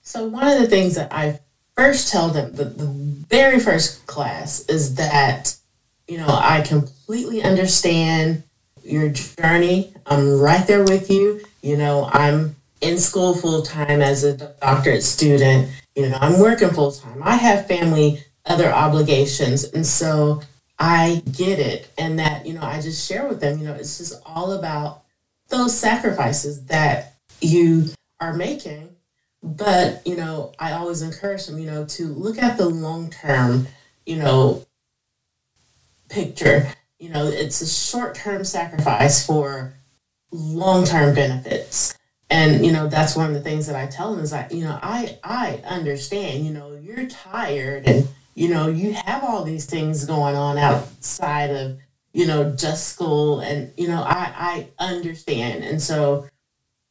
So, 0.01 0.25
one 0.27 0.47
of 0.47 0.59
the 0.59 0.67
things 0.67 0.95
that 0.95 1.11
I 1.11 1.39
first 1.75 2.11
tell 2.11 2.29
them, 2.29 2.53
the, 2.53 2.65
the 2.65 2.85
very 2.85 3.59
first 3.59 4.07
class, 4.07 4.65
is 4.65 4.95
that, 4.95 5.55
you 6.07 6.17
know, 6.17 6.27
I 6.27 6.61
completely 6.61 7.43
understand 7.43 8.43
your 8.83 9.09
journey. 9.09 9.93
I'm 10.05 10.39
right 10.39 10.65
there 10.65 10.83
with 10.83 11.09
you. 11.11 11.41
You 11.61 11.77
know, 11.77 12.09
I'm 12.11 12.55
in 12.81 12.97
school 12.97 13.35
full 13.35 13.61
time 13.61 14.01
as 14.01 14.23
a 14.23 14.35
doctorate 14.35 15.03
student. 15.03 15.69
You 15.99 16.07
know, 16.07 16.17
I'm 16.21 16.39
working 16.39 16.69
full 16.69 16.93
time. 16.93 17.21
I 17.21 17.35
have 17.35 17.67
family 17.67 18.23
other 18.45 18.71
obligations. 18.71 19.65
And 19.65 19.85
so 19.85 20.41
I 20.79 21.21
get 21.29 21.59
it. 21.59 21.91
And 21.97 22.17
that, 22.19 22.45
you 22.45 22.53
know, 22.53 22.61
I 22.61 22.79
just 22.79 23.05
share 23.05 23.27
with 23.27 23.41
them, 23.41 23.59
you 23.59 23.65
know, 23.65 23.73
it's 23.73 23.97
just 23.97 24.13
all 24.25 24.53
about 24.53 25.03
those 25.49 25.77
sacrifices 25.77 26.63
that 26.67 27.15
you 27.41 27.89
are 28.21 28.33
making. 28.33 28.95
But, 29.43 30.01
you 30.07 30.15
know, 30.15 30.53
I 30.57 30.71
always 30.71 31.01
encourage 31.01 31.47
them, 31.47 31.59
you 31.59 31.65
know, 31.65 31.83
to 31.83 32.05
look 32.05 32.37
at 32.37 32.57
the 32.57 32.69
long 32.69 33.09
term, 33.09 33.67
you 34.05 34.15
know, 34.15 34.65
picture. 36.07 36.71
You 36.97 37.09
know, 37.09 37.27
it's 37.27 37.59
a 37.59 37.67
short 37.67 38.15
term 38.15 38.45
sacrifice 38.45 39.25
for 39.25 39.73
long 40.31 40.85
term 40.85 41.13
benefits. 41.13 41.98
And 42.29 42.65
you 42.65 42.71
know 42.71 42.87
that's 42.87 43.15
one 43.15 43.27
of 43.27 43.33
the 43.33 43.41
things 43.41 43.65
that 43.67 43.75
i 43.75 43.87
tell 43.87 44.13
them 44.13 44.23
is 44.23 44.31
that 44.31 44.51
you 44.51 44.63
know 44.63 44.79
i 44.83 45.17
i 45.23 45.61
understand 45.65 46.45
you 46.45 46.51
know 46.51 46.77
you're 46.81 47.07
tired 47.07 47.87
and 47.87 48.07
you 48.35 48.47
know 48.47 48.67
you 48.67 48.93
have 48.93 49.23
all 49.23 49.43
these 49.43 49.65
things 49.65 50.05
going 50.05 50.35
on 50.35 50.57
outside 50.57 51.49
of 51.49 51.77
you 52.13 52.25
know 52.25 52.51
just 52.55 52.87
school 52.87 53.41
and 53.41 53.71
you 53.77 53.87
know 53.87 54.01
i 54.01 54.67
i 54.79 54.83
understand. 54.83 55.63
And 55.63 55.81
so 55.81 56.27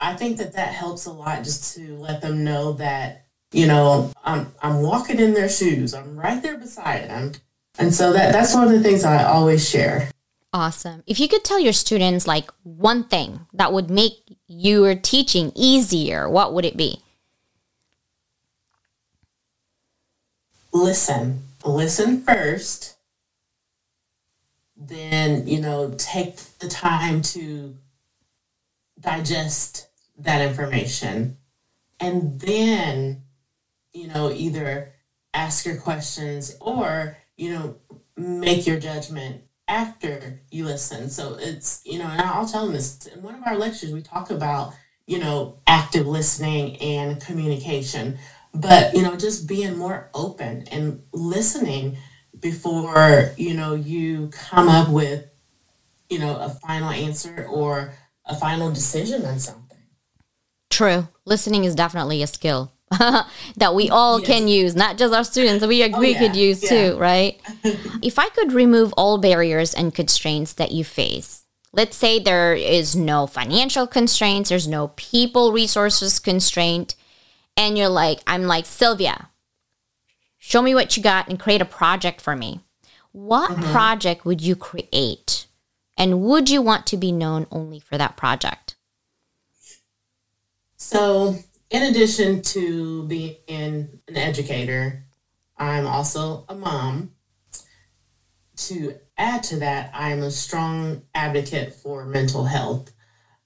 i 0.00 0.14
think 0.14 0.38
that 0.38 0.52
that 0.54 0.74
helps 0.74 1.06
a 1.06 1.12
lot 1.12 1.44
just 1.44 1.74
to 1.74 1.96
let 1.96 2.20
them 2.20 2.44
know 2.44 2.72
that 2.74 3.26
you 3.52 3.66
know 3.66 4.12
i'm 4.24 4.52
i'm 4.62 4.82
walking 4.82 5.18
in 5.18 5.34
their 5.34 5.48
shoes. 5.48 5.94
I'm 5.94 6.18
right 6.18 6.42
there 6.42 6.58
beside 6.58 7.08
them. 7.08 7.32
And 7.78 7.94
so 7.94 8.12
that 8.12 8.32
that's 8.32 8.54
one 8.54 8.64
of 8.64 8.72
the 8.72 8.82
things 8.82 9.04
i 9.04 9.24
always 9.24 9.68
share. 9.68 10.10
Awesome. 10.52 11.02
If 11.06 11.20
you 11.20 11.28
could 11.28 11.44
tell 11.44 11.60
your 11.60 11.74
students 11.74 12.26
like 12.26 12.50
one 12.62 13.04
thing 13.04 13.46
that 13.52 13.72
would 13.72 13.90
make 13.90 14.37
your 14.48 14.94
teaching 14.94 15.52
easier, 15.54 16.28
what 16.28 16.54
would 16.54 16.64
it 16.64 16.76
be? 16.76 17.02
Listen. 20.72 21.44
Listen 21.64 22.22
first. 22.22 22.96
Then, 24.76 25.46
you 25.46 25.60
know, 25.60 25.94
take 25.98 26.36
the 26.58 26.68
time 26.68 27.20
to 27.22 27.76
digest 28.98 29.88
that 30.18 30.40
information. 30.40 31.36
And 32.00 32.40
then, 32.40 33.22
you 33.92 34.08
know, 34.08 34.30
either 34.32 34.94
ask 35.34 35.66
your 35.66 35.76
questions 35.76 36.56
or, 36.60 37.18
you 37.36 37.50
know, 37.50 37.76
make 38.16 38.66
your 38.66 38.78
judgment 38.78 39.42
after 39.68 40.40
you 40.50 40.64
listen. 40.64 41.10
So 41.10 41.36
it's, 41.38 41.82
you 41.84 41.98
know, 41.98 42.06
and 42.06 42.20
I'll 42.20 42.48
tell 42.48 42.64
them 42.64 42.74
this 42.74 43.06
in 43.06 43.22
one 43.22 43.34
of 43.34 43.42
our 43.46 43.56
lectures, 43.56 43.92
we 43.92 44.02
talk 44.02 44.30
about, 44.30 44.74
you 45.06 45.18
know, 45.18 45.58
active 45.66 46.06
listening 46.06 46.76
and 46.76 47.20
communication, 47.20 48.18
but, 48.54 48.94
you 48.94 49.02
know, 49.02 49.16
just 49.16 49.46
being 49.46 49.76
more 49.76 50.08
open 50.14 50.64
and 50.70 51.02
listening 51.12 51.98
before, 52.40 53.32
you 53.36 53.54
know, 53.54 53.74
you 53.74 54.28
come 54.32 54.68
up 54.68 54.88
with, 54.88 55.26
you 56.08 56.18
know, 56.18 56.36
a 56.36 56.48
final 56.48 56.90
answer 56.90 57.46
or 57.50 57.92
a 58.24 58.34
final 58.34 58.72
decision 58.72 59.24
on 59.24 59.38
something. 59.38 59.78
True. 60.70 61.08
Listening 61.24 61.64
is 61.64 61.74
definitely 61.74 62.22
a 62.22 62.26
skill. 62.26 62.72
that 63.56 63.74
we 63.74 63.90
all 63.90 64.18
yes. 64.20 64.26
can 64.26 64.48
use, 64.48 64.74
not 64.74 64.96
just 64.96 65.12
our 65.12 65.24
students, 65.24 65.66
we, 65.66 65.84
oh, 65.84 65.98
we 65.98 66.12
yeah. 66.12 66.18
could 66.18 66.36
use 66.36 66.62
yeah. 66.62 66.68
too, 66.68 66.98
right? 66.98 67.40
if 68.02 68.18
I 68.18 68.28
could 68.30 68.52
remove 68.52 68.92
all 68.94 69.18
barriers 69.18 69.74
and 69.74 69.94
constraints 69.94 70.54
that 70.54 70.72
you 70.72 70.84
face, 70.84 71.44
let's 71.72 71.96
say 71.96 72.18
there 72.18 72.54
is 72.54 72.96
no 72.96 73.26
financial 73.26 73.86
constraints, 73.86 74.48
there's 74.48 74.68
no 74.68 74.88
people 74.96 75.52
resources 75.52 76.18
constraint, 76.18 76.94
and 77.56 77.76
you're 77.76 77.88
like, 77.88 78.20
I'm 78.26 78.44
like, 78.44 78.64
Sylvia, 78.64 79.28
show 80.38 80.62
me 80.62 80.74
what 80.74 80.96
you 80.96 81.02
got 81.02 81.28
and 81.28 81.38
create 81.38 81.60
a 81.60 81.66
project 81.66 82.20
for 82.20 82.34
me. 82.34 82.60
What 83.12 83.50
mm-hmm. 83.50 83.70
project 83.70 84.24
would 84.24 84.40
you 84.40 84.56
create? 84.56 85.46
And 85.96 86.22
would 86.22 86.48
you 86.48 86.62
want 86.62 86.86
to 86.86 86.96
be 86.96 87.10
known 87.12 87.46
only 87.50 87.80
for 87.80 87.98
that 87.98 88.16
project? 88.16 88.76
So 90.76 91.36
in 91.70 91.82
addition 91.82 92.42
to 92.42 93.04
being 93.04 93.36
an 93.48 94.16
educator, 94.16 95.04
I'm 95.56 95.86
also 95.86 96.44
a 96.48 96.54
mom. 96.54 97.12
To 98.56 98.94
add 99.16 99.44
to 99.44 99.56
that, 99.60 99.90
I'm 99.94 100.22
a 100.22 100.30
strong 100.30 101.02
advocate 101.14 101.74
for 101.74 102.04
mental 102.04 102.44
health. 102.44 102.90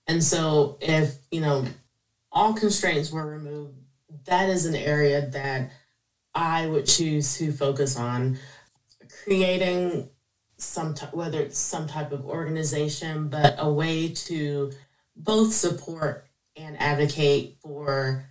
And 0.07 0.23
so, 0.23 0.79
if 0.81 1.17
you 1.31 1.41
know, 1.41 1.67
all 2.31 2.55
constraints 2.55 3.11
were 3.11 3.27
removed, 3.27 3.77
that 4.25 4.49
is 4.49 4.67
an 4.67 4.75
area 4.75 5.27
that 5.29 5.71
I 6.35 6.67
would 6.67 6.87
choose 6.87 7.37
to 7.39 7.53
focus 7.53 7.97
on 7.97 8.39
creating 9.25 10.09
some 10.57 10.95
t- 10.95 11.07
whether 11.13 11.41
it's 11.41 11.59
some 11.59 11.87
type 11.87 12.13
of 12.13 12.25
organization, 12.25 13.29
but 13.29 13.57
a 13.59 13.71
way 13.71 14.09
to 14.09 14.73
both 15.17 15.53
support 15.53 16.27
and 16.63 16.81
advocate 16.81 17.59
for 17.61 18.29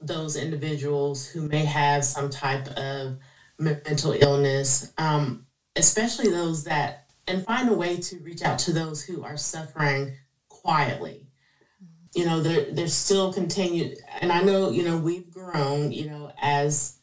those 0.00 0.36
individuals 0.36 1.26
who 1.28 1.42
may 1.42 1.64
have 1.64 2.04
some 2.04 2.30
type 2.30 2.66
of 2.68 3.18
mental 3.58 4.12
illness, 4.12 4.92
um, 4.96 5.46
especially 5.76 6.30
those 6.30 6.64
that, 6.64 7.10
and 7.26 7.44
find 7.44 7.68
a 7.68 7.74
way 7.74 7.98
to 7.98 8.18
reach 8.20 8.42
out 8.42 8.58
to 8.58 8.72
those 8.72 9.02
who 9.02 9.22
are 9.22 9.36
suffering 9.36 10.16
quietly. 10.48 11.26
You 12.14 12.24
know, 12.24 12.40
there, 12.40 12.72
there's 12.72 12.94
still 12.94 13.32
continued, 13.32 13.98
and 14.20 14.32
I 14.32 14.42
know, 14.42 14.70
you 14.70 14.82
know, 14.82 14.96
we've 14.96 15.30
grown, 15.30 15.92
you 15.92 16.08
know, 16.08 16.32
as, 16.40 16.98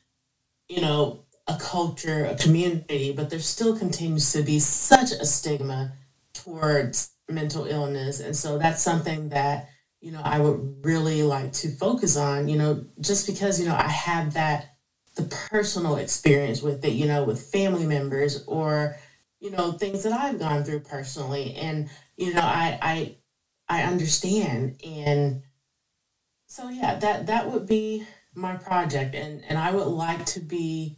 you 0.67 0.81
know, 0.81 1.23
a 1.47 1.57
culture, 1.57 2.25
a 2.25 2.35
community, 2.35 3.13
but 3.13 3.29
there 3.29 3.39
still 3.39 3.77
continues 3.77 4.33
to 4.33 4.41
be 4.41 4.59
such 4.59 5.11
a 5.11 5.25
stigma 5.25 5.93
towards 6.33 7.11
mental 7.29 7.65
illness. 7.65 8.19
And 8.19 8.35
so 8.35 8.57
that's 8.57 8.81
something 8.81 9.29
that, 9.29 9.69
you 10.07 10.13
know, 10.13 10.21
I 10.23 10.39
would 10.39 10.85
really 10.85 11.21
like 11.21 11.51
to 11.51 11.69
focus 11.69 12.15
on, 12.15 12.47
you 12.47 12.57
know, 12.57 12.85
just 13.01 13.27
because, 13.27 13.59
you 13.59 13.67
know, 13.67 13.75
I 13.75 13.89
have 13.89 14.35
that, 14.35 14.77
the 15.17 15.23
personal 15.23 15.97
experience 15.97 16.61
with 16.61 16.85
it, 16.85 16.93
you 16.93 17.07
know, 17.07 17.25
with 17.25 17.51
family 17.51 17.85
members 17.85 18.45
or, 18.47 18.95
you 19.41 19.51
know, 19.51 19.73
things 19.73 20.03
that 20.03 20.13
I've 20.13 20.39
gone 20.39 20.63
through 20.63 20.79
personally. 20.79 21.55
And, 21.55 21.89
you 22.15 22.33
know, 22.33 22.39
I, 22.39 22.79
I, 22.81 23.15
I 23.67 23.83
understand. 23.83 24.79
And 24.81 25.41
so, 26.45 26.69
yeah, 26.69 26.99
that, 26.99 27.27
that 27.27 27.51
would 27.51 27.67
be 27.67 28.07
my 28.33 28.55
project. 28.55 29.13
And, 29.13 29.43
and 29.49 29.57
I 29.57 29.71
would 29.71 29.87
like 29.87 30.25
to 30.27 30.39
be 30.39 30.95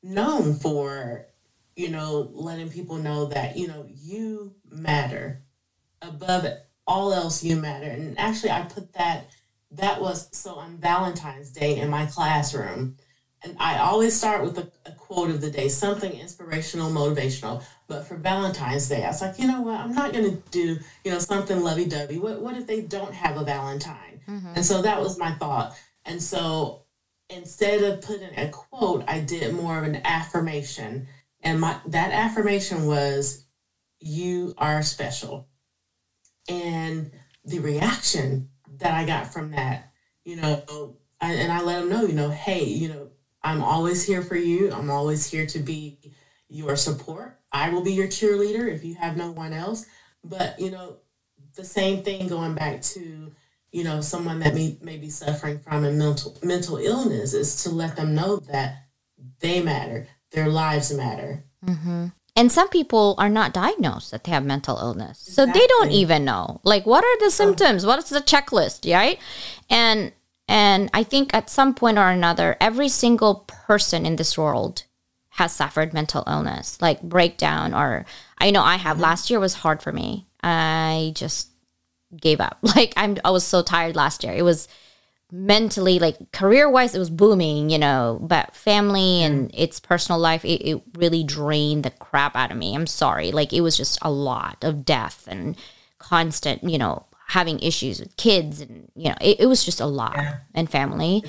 known 0.00 0.54
for, 0.54 1.26
you 1.74 1.90
know, 1.90 2.30
letting 2.32 2.70
people 2.70 2.98
know 2.98 3.24
that, 3.24 3.56
you 3.56 3.66
know, 3.66 3.88
you 3.88 4.54
matter 4.70 5.42
above 6.00 6.44
all 6.86 7.12
else 7.12 7.42
you 7.42 7.56
matter. 7.56 7.86
And 7.86 8.18
actually, 8.18 8.50
I 8.50 8.62
put 8.62 8.92
that, 8.94 9.30
that 9.72 10.00
was 10.00 10.28
so 10.36 10.54
on 10.56 10.76
Valentine's 10.78 11.50
Day 11.50 11.78
in 11.78 11.88
my 11.88 12.06
classroom. 12.06 12.96
And 13.42 13.56
I 13.58 13.78
always 13.78 14.16
start 14.16 14.42
with 14.42 14.56
a, 14.58 14.70
a 14.86 14.92
quote 14.92 15.30
of 15.30 15.40
the 15.40 15.50
day, 15.50 15.68
something 15.68 16.12
inspirational, 16.12 16.90
motivational. 16.90 17.62
But 17.88 18.06
for 18.06 18.16
Valentine's 18.16 18.88
Day, 18.88 19.04
I 19.04 19.08
was 19.08 19.20
like, 19.20 19.38
you 19.38 19.46
know 19.46 19.60
what? 19.60 19.80
I'm 19.80 19.94
not 19.94 20.12
going 20.12 20.30
to 20.30 20.50
do, 20.50 20.78
you 21.04 21.10
know, 21.10 21.18
something 21.18 21.60
lovey 21.60 21.84
dovey. 21.84 22.18
What, 22.18 22.40
what 22.40 22.56
if 22.56 22.66
they 22.66 22.80
don't 22.82 23.12
have 23.12 23.36
a 23.36 23.44
Valentine? 23.44 24.20
Mm-hmm. 24.26 24.52
And 24.56 24.64
so 24.64 24.80
that 24.82 25.00
was 25.00 25.18
my 25.18 25.34
thought. 25.34 25.76
And 26.06 26.22
so 26.22 26.84
instead 27.28 27.82
of 27.82 28.00
putting 28.00 28.36
a 28.38 28.48
quote, 28.48 29.04
I 29.08 29.20
did 29.20 29.54
more 29.54 29.78
of 29.78 29.84
an 29.84 30.00
affirmation. 30.04 31.06
And 31.42 31.60
my 31.60 31.78
that 31.86 32.12
affirmation 32.12 32.86
was, 32.86 33.44
you 34.00 34.54
are 34.58 34.82
special 34.82 35.48
and 36.48 37.10
the 37.44 37.58
reaction 37.60 38.48
that 38.78 38.94
I 38.94 39.04
got 39.04 39.32
from 39.32 39.52
that, 39.52 39.92
you 40.24 40.36
know, 40.36 40.96
I, 41.20 41.32
and 41.32 41.52
I 41.52 41.62
let 41.62 41.80
them 41.80 41.88
know, 41.88 42.02
you 42.02 42.14
know, 42.14 42.30
hey, 42.30 42.64
you 42.64 42.88
know, 42.88 43.08
I'm 43.42 43.62
always 43.62 44.04
here 44.04 44.22
for 44.22 44.36
you. 44.36 44.72
I'm 44.72 44.90
always 44.90 45.26
here 45.26 45.46
to 45.46 45.58
be 45.58 45.98
your 46.48 46.76
support. 46.76 47.38
I 47.52 47.70
will 47.70 47.82
be 47.82 47.92
your 47.92 48.08
cheerleader 48.08 48.72
if 48.72 48.84
you 48.84 48.94
have 48.94 49.16
no 49.16 49.30
one 49.30 49.52
else. 49.52 49.86
But, 50.22 50.58
you 50.58 50.70
know, 50.70 50.96
the 51.54 51.64
same 51.64 52.02
thing 52.02 52.28
going 52.28 52.54
back 52.54 52.80
to, 52.82 53.32
you 53.70 53.84
know, 53.84 54.00
someone 54.00 54.38
that 54.40 54.54
may, 54.54 54.78
may 54.80 54.96
be 54.96 55.10
suffering 55.10 55.58
from 55.58 55.84
a 55.84 55.90
mental 55.90 56.38
mental 56.42 56.78
illness 56.78 57.34
is 57.34 57.62
to 57.64 57.70
let 57.70 57.96
them 57.96 58.14
know 58.14 58.36
that 58.36 58.86
they 59.40 59.62
matter, 59.62 60.06
their 60.30 60.48
lives 60.48 60.92
matter. 60.92 61.44
Mm-hmm. 61.64 62.06
And 62.36 62.50
some 62.50 62.68
people 62.68 63.14
are 63.18 63.28
not 63.28 63.52
diagnosed 63.52 64.10
that 64.10 64.24
they 64.24 64.32
have 64.32 64.44
mental 64.44 64.76
illness. 64.78 65.18
So 65.18 65.44
exactly. 65.44 65.60
they 65.60 65.66
don't 65.68 65.90
even 65.92 66.24
know. 66.24 66.60
Like 66.64 66.84
what 66.84 67.04
are 67.04 67.18
the 67.20 67.30
symptoms? 67.30 67.86
What 67.86 67.98
is 68.00 68.08
the 68.08 68.20
checklist, 68.20 68.92
right? 68.92 69.18
And 69.70 70.12
and 70.48 70.90
I 70.92 71.04
think 71.04 71.32
at 71.32 71.48
some 71.48 71.74
point 71.74 71.96
or 71.96 72.08
another 72.08 72.56
every 72.60 72.88
single 72.88 73.46
person 73.46 74.04
in 74.04 74.16
this 74.16 74.36
world 74.36 74.84
has 75.30 75.52
suffered 75.52 75.92
mental 75.92 76.24
illness, 76.26 76.80
like 76.80 77.02
breakdown 77.02 77.72
or 77.72 78.04
I 78.38 78.50
know 78.50 78.62
I 78.62 78.76
have 78.76 78.96
mm-hmm. 78.96 79.04
last 79.04 79.30
year 79.30 79.38
was 79.38 79.54
hard 79.54 79.82
for 79.82 79.92
me. 79.92 80.26
I 80.42 81.12
just 81.14 81.50
gave 82.20 82.40
up. 82.40 82.58
Like 82.74 82.94
I'm 82.96 83.16
I 83.24 83.30
was 83.30 83.44
so 83.44 83.62
tired 83.62 83.94
last 83.94 84.24
year. 84.24 84.32
It 84.32 84.42
was 84.42 84.66
mentally 85.36 85.98
like 85.98 86.30
career 86.30 86.70
wise 86.70 86.94
it 86.94 86.98
was 87.00 87.10
booming 87.10 87.68
you 87.68 87.76
know 87.76 88.20
but 88.22 88.54
family 88.54 89.20
and 89.20 89.50
its 89.52 89.80
personal 89.80 90.16
life 90.16 90.44
it, 90.44 90.62
it 90.62 90.80
really 90.96 91.24
drained 91.24 91.82
the 91.82 91.90
crap 91.90 92.36
out 92.36 92.52
of 92.52 92.56
me 92.56 92.72
i'm 92.72 92.86
sorry 92.86 93.32
like 93.32 93.52
it 93.52 93.60
was 93.60 93.76
just 93.76 93.98
a 94.02 94.10
lot 94.10 94.62
of 94.62 94.84
death 94.84 95.26
and 95.26 95.56
constant 95.98 96.62
you 96.62 96.78
know 96.78 97.04
having 97.26 97.58
issues 97.58 97.98
with 97.98 98.16
kids 98.16 98.60
and 98.60 98.88
you 98.94 99.08
know 99.08 99.16
it, 99.20 99.40
it 99.40 99.46
was 99.46 99.64
just 99.64 99.80
a 99.80 99.86
lot 99.86 100.14
yeah. 100.14 100.36
and 100.54 100.70
family 100.70 101.20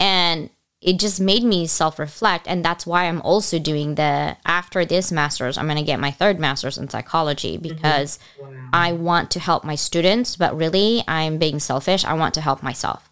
and 0.00 0.50
it 0.80 0.98
just 0.98 1.20
made 1.20 1.44
me 1.44 1.68
self 1.68 2.00
reflect. 2.00 2.48
And 2.48 2.64
that's 2.64 2.84
why 2.84 3.04
I'm 3.04 3.22
also 3.22 3.60
doing 3.60 3.94
the, 3.94 4.36
after 4.44 4.84
this 4.84 5.12
master's, 5.12 5.56
I'm 5.56 5.66
going 5.66 5.78
to 5.78 5.84
get 5.84 6.00
my 6.00 6.10
third 6.10 6.40
master's 6.40 6.76
in 6.76 6.88
psychology 6.88 7.56
mm-hmm. 7.56 7.76
because 7.76 8.18
mm-hmm. 8.36 8.52
wow. 8.52 8.68
I 8.72 8.90
want 8.90 9.30
to 9.30 9.38
help 9.38 9.62
my 9.62 9.76
students, 9.76 10.34
but 10.34 10.56
really 10.56 11.04
I'm 11.06 11.38
being 11.38 11.60
selfish. 11.60 12.04
I 12.04 12.14
want 12.14 12.34
to 12.34 12.40
help 12.40 12.64
myself. 12.64 13.11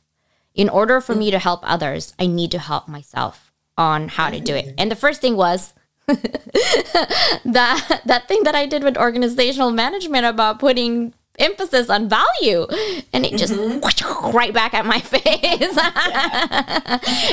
In 0.55 0.68
order 0.68 1.01
for 1.01 1.14
me 1.14 1.30
to 1.30 1.38
help 1.38 1.61
others, 1.62 2.14
I 2.18 2.26
need 2.26 2.51
to 2.51 2.59
help 2.59 2.88
myself 2.88 3.53
on 3.78 4.09
how 4.09 4.30
to 4.30 4.40
do 4.40 4.55
it. 4.55 4.74
And 4.76 4.90
the 4.90 4.96
first 4.96 5.20
thing 5.20 5.36
was, 5.36 5.72
that 6.07 8.03
that 8.05 8.26
thing 8.26 8.42
that 8.42 8.55
I 8.57 8.66
did 8.66 8.82
with 8.82 8.98
organizational 8.98 9.70
management 9.70 10.26
about 10.26 10.59
putting 10.59 11.14
emphasis 11.40 11.88
on 11.88 12.09
value. 12.09 12.66
And 13.12 13.24
it 13.26 13.36
just 13.36 13.55
mm-hmm. 13.55 14.30
right 14.36 14.53
back 14.53 14.74
at 14.74 14.86
my 14.86 15.01
face. 15.14 15.78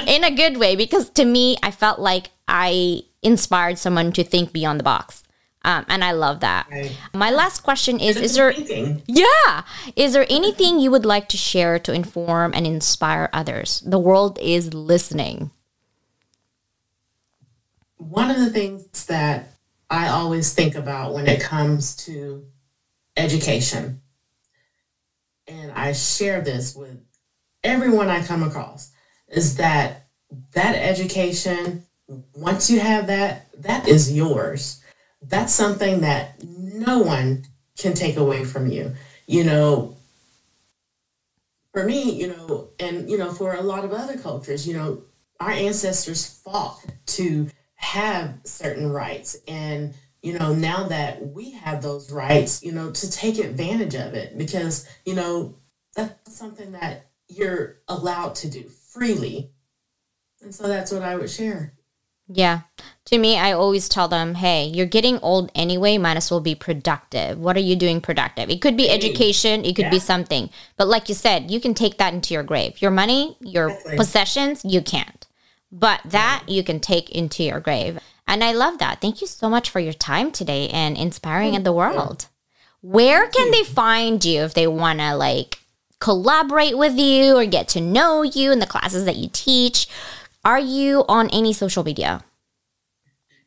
In 0.08 0.24
a 0.24 0.32
good 0.32 0.58
way 0.58 0.76
because 0.76 1.10
to 1.12 1.26
me 1.26 1.58
i 1.64 1.72
felt 1.72 2.00
like 2.00 2.30
i 2.48 3.02
inspired 3.22 3.78
someone 3.78 4.12
to 4.12 4.24
think 4.24 4.54
beyond 4.54 4.80
the 4.80 4.84
box 4.84 5.24
um, 5.64 5.86
and 5.88 6.04
i 6.04 6.12
love 6.12 6.40
that 6.40 6.68
right. 6.72 6.96
my 7.14 7.30
last 7.30 7.64
question 7.64 8.00
is 8.00 8.18
is 8.18 8.36
there 8.36 8.54
thinking. 8.54 9.02
yeah 9.08 9.64
is 9.96 10.14
there 10.14 10.26
anything 10.30 10.80
you 10.80 10.92
would 10.92 11.06
like 11.06 11.28
to 11.28 11.38
share 11.38 11.80
to 11.80 11.94
inform 11.94 12.54
and 12.54 12.66
inspire 12.66 13.30
others 13.34 13.82
the 13.86 14.00
world 14.00 14.38
is 14.42 14.74
listening 14.74 15.52
one 17.98 18.30
of 18.30 18.38
the 18.38 18.50
things 18.50 19.06
that 19.06 19.50
i 19.90 20.08
always 20.08 20.54
think 20.54 20.76
about 20.76 21.14
when 21.14 21.28
it 21.28 21.42
comes 21.42 21.96
to 21.96 22.46
education. 23.18 24.02
And 25.48 25.72
I 25.72 25.94
share 25.94 26.42
this 26.42 26.76
with 26.76 27.02
everyone 27.64 28.10
I 28.10 28.24
come 28.24 28.44
across 28.44 28.92
is 29.28 29.58
that 29.58 30.08
that 30.54 30.76
education, 30.76 31.86
once 32.36 32.70
you 32.70 32.80
have 32.80 33.08
that, 33.08 33.48
that 33.62 33.88
is 33.88 34.14
yours. 34.14 34.82
That's 35.22 35.54
something 35.54 36.02
that 36.02 36.44
no 36.44 37.00
one 37.00 37.46
can 37.78 37.94
take 37.94 38.18
away 38.18 38.44
from 38.44 38.68
you. 38.68 38.94
You 39.26 39.44
know, 39.44 39.98
for 41.74 41.84
me, 41.84 42.12
you 42.12 42.28
know, 42.28 42.70
and, 42.80 43.10
you 43.10 43.18
know, 43.18 43.32
for 43.32 43.54
a 43.54 43.62
lot 43.62 43.84
of 43.84 43.92
other 43.92 44.18
cultures, 44.18 44.68
you 44.68 44.76
know, 44.76 45.04
our 45.40 45.52
ancestors 45.52 46.40
fought 46.44 46.84
to 47.08 47.50
have 47.76 48.40
certain 48.44 48.90
rights 48.90 49.38
and 49.48 49.94
you 50.22 50.38
know, 50.38 50.54
now 50.54 50.84
that 50.88 51.26
we 51.28 51.52
have 51.52 51.82
those 51.82 52.12
rights, 52.12 52.64
you 52.64 52.72
know, 52.72 52.92
to 52.92 53.12
take 53.12 53.38
advantage 53.38 53.96
of 53.96 54.14
it 54.14 54.38
because, 54.38 54.88
you 55.06 55.16
know, 55.16 55.56
that's 55.96 56.36
something 56.36 56.74
that 56.74 57.08
you're 57.30 57.78
allowed 57.88 58.36
to 58.36 58.50
do 58.50 58.64
freely. 58.64 59.52
And 60.42 60.54
so 60.54 60.68
that's 60.68 60.92
what 60.92 61.02
I 61.02 61.16
would 61.16 61.30
share. 61.30 61.77
Yeah. 62.28 62.62
To 63.06 63.18
me, 63.18 63.38
I 63.38 63.54
always 63.54 63.88
tell 63.88 64.10
them, 64.10 64.36
hey, 64.36 64.66
you're 64.66 64.86
getting 64.86 65.18
old 65.20 65.50
anyway, 65.56 65.98
might 65.98 66.18
as 66.18 66.30
well 66.30 66.42
be 66.42 66.56
productive. 66.56 67.40
What 67.40 67.56
are 67.56 67.62
you 67.62 67.76
doing 67.76 68.02
productive? 68.02 68.50
It 68.50 68.62
could 68.62 68.76
be 68.76 68.90
education, 68.90 69.64
it 69.64 69.76
could 69.76 69.86
yeah. 69.86 69.92
be 69.92 70.00
something. 70.00 70.50
But 70.76 70.90
like 70.90 71.08
you 71.08 71.16
said, 71.16 71.50
you 71.50 71.62
can 71.62 71.74
take 71.74 71.98
that 71.98 72.14
into 72.14 72.34
your 72.34 72.44
grave. 72.44 72.82
Your 72.82 72.92
money, 72.92 73.38
your 73.40 73.70
exactly. 73.70 73.98
possessions, 73.98 74.66
you 74.66 74.82
can't. 74.82 75.26
But 75.72 76.02
that 76.04 76.44
yeah. 76.48 76.56
you 76.56 76.64
can 76.64 76.82
take 76.82 77.10
into 77.12 77.44
your 77.44 77.62
grave. 77.62 78.00
And 78.28 78.44
I 78.44 78.52
love 78.52 78.80
that. 78.80 79.00
Thank 79.00 79.22
you 79.22 79.28
so 79.28 79.50
much 79.50 79.70
for 79.70 79.80
your 79.80 79.94
time 79.94 80.32
today 80.32 80.68
and 80.70 80.98
inspiring 80.98 81.54
in 81.54 81.64
the 81.64 81.72
world. 81.72 82.28
Where 82.82 83.28
can 83.30 83.52
they 83.52 83.64
find 83.64 84.24
you 84.24 84.42
if 84.42 84.54
they 84.54 84.68
want 84.68 85.00
to 85.00 85.16
like 85.16 85.60
collaborate 86.00 86.78
with 86.78 86.98
you 86.98 87.38
or 87.38 87.46
get 87.46 87.70
to 87.70 87.82
know 87.82 88.22
you 88.22 88.52
in 88.52 88.60
the 88.60 88.68
classes 88.68 89.06
that 89.06 89.16
you 89.16 89.30
teach? 89.32 89.88
Are 90.48 90.58
you 90.58 91.04
on 91.10 91.30
any 91.32 91.52
social 91.52 91.84
media? 91.84 92.24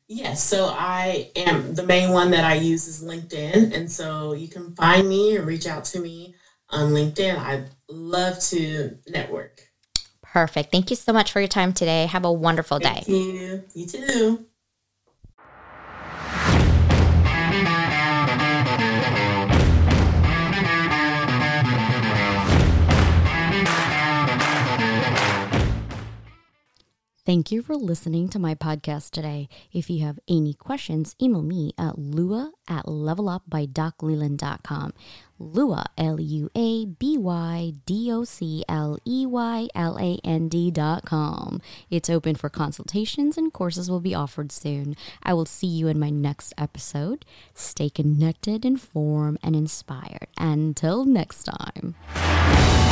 Yes, 0.06 0.44
so 0.44 0.66
I 0.66 1.30
am 1.34 1.74
the 1.74 1.82
main 1.82 2.12
one 2.12 2.30
that 2.32 2.44
I 2.44 2.56
use 2.56 2.86
is 2.86 3.02
LinkedIn. 3.02 3.72
And 3.74 3.90
so 3.90 4.34
you 4.34 4.48
can 4.48 4.74
find 4.74 5.08
me 5.08 5.38
or 5.38 5.42
reach 5.42 5.66
out 5.66 5.86
to 5.86 5.98
me 5.98 6.34
on 6.68 6.92
LinkedIn. 6.92 7.38
I 7.38 7.64
love 7.88 8.38
to 8.50 8.98
network. 9.08 9.62
Perfect. 10.20 10.70
Thank 10.70 10.90
you 10.90 10.96
so 10.96 11.14
much 11.14 11.32
for 11.32 11.40
your 11.40 11.48
time 11.48 11.72
today. 11.72 12.04
Have 12.04 12.26
a 12.26 12.32
wonderful 12.32 12.78
Thank 12.78 13.08
day. 13.08 13.14
You. 13.14 13.64
you 13.72 13.86
too. 13.86 14.46
Thank 27.30 27.52
you 27.52 27.62
for 27.62 27.76
listening 27.76 28.28
to 28.30 28.40
my 28.40 28.56
podcast 28.56 29.12
today. 29.12 29.48
If 29.72 29.88
you 29.88 30.04
have 30.04 30.18
any 30.28 30.52
questions, 30.52 31.14
email 31.22 31.42
me 31.42 31.72
at 31.78 31.96
lua 31.96 32.50
at 32.66 32.86
levelupbydocleland.com. 32.86 34.92
Lua, 35.38 35.86
L 35.96 36.18
U 36.18 36.50
A 36.56 36.86
B 36.86 37.16
Y 37.16 37.74
D 37.86 38.10
O 38.10 38.24
C 38.24 38.64
L 38.68 38.98
E 39.04 39.26
Y 39.26 39.68
L 39.76 39.96
A 40.00 40.18
N 40.24 40.48
D 40.48 40.72
dot 40.72 41.04
com. 41.04 41.62
It's 41.88 42.10
open 42.10 42.34
for 42.34 42.50
consultations 42.50 43.38
and 43.38 43.52
courses 43.52 43.88
will 43.88 44.00
be 44.00 44.12
offered 44.12 44.50
soon. 44.50 44.96
I 45.22 45.32
will 45.34 45.46
see 45.46 45.68
you 45.68 45.86
in 45.86 46.00
my 46.00 46.10
next 46.10 46.52
episode. 46.58 47.24
Stay 47.54 47.90
connected, 47.90 48.64
informed, 48.64 49.38
and 49.40 49.54
inspired. 49.54 50.26
Until 50.36 51.04
next 51.04 51.44
time. 51.44 52.89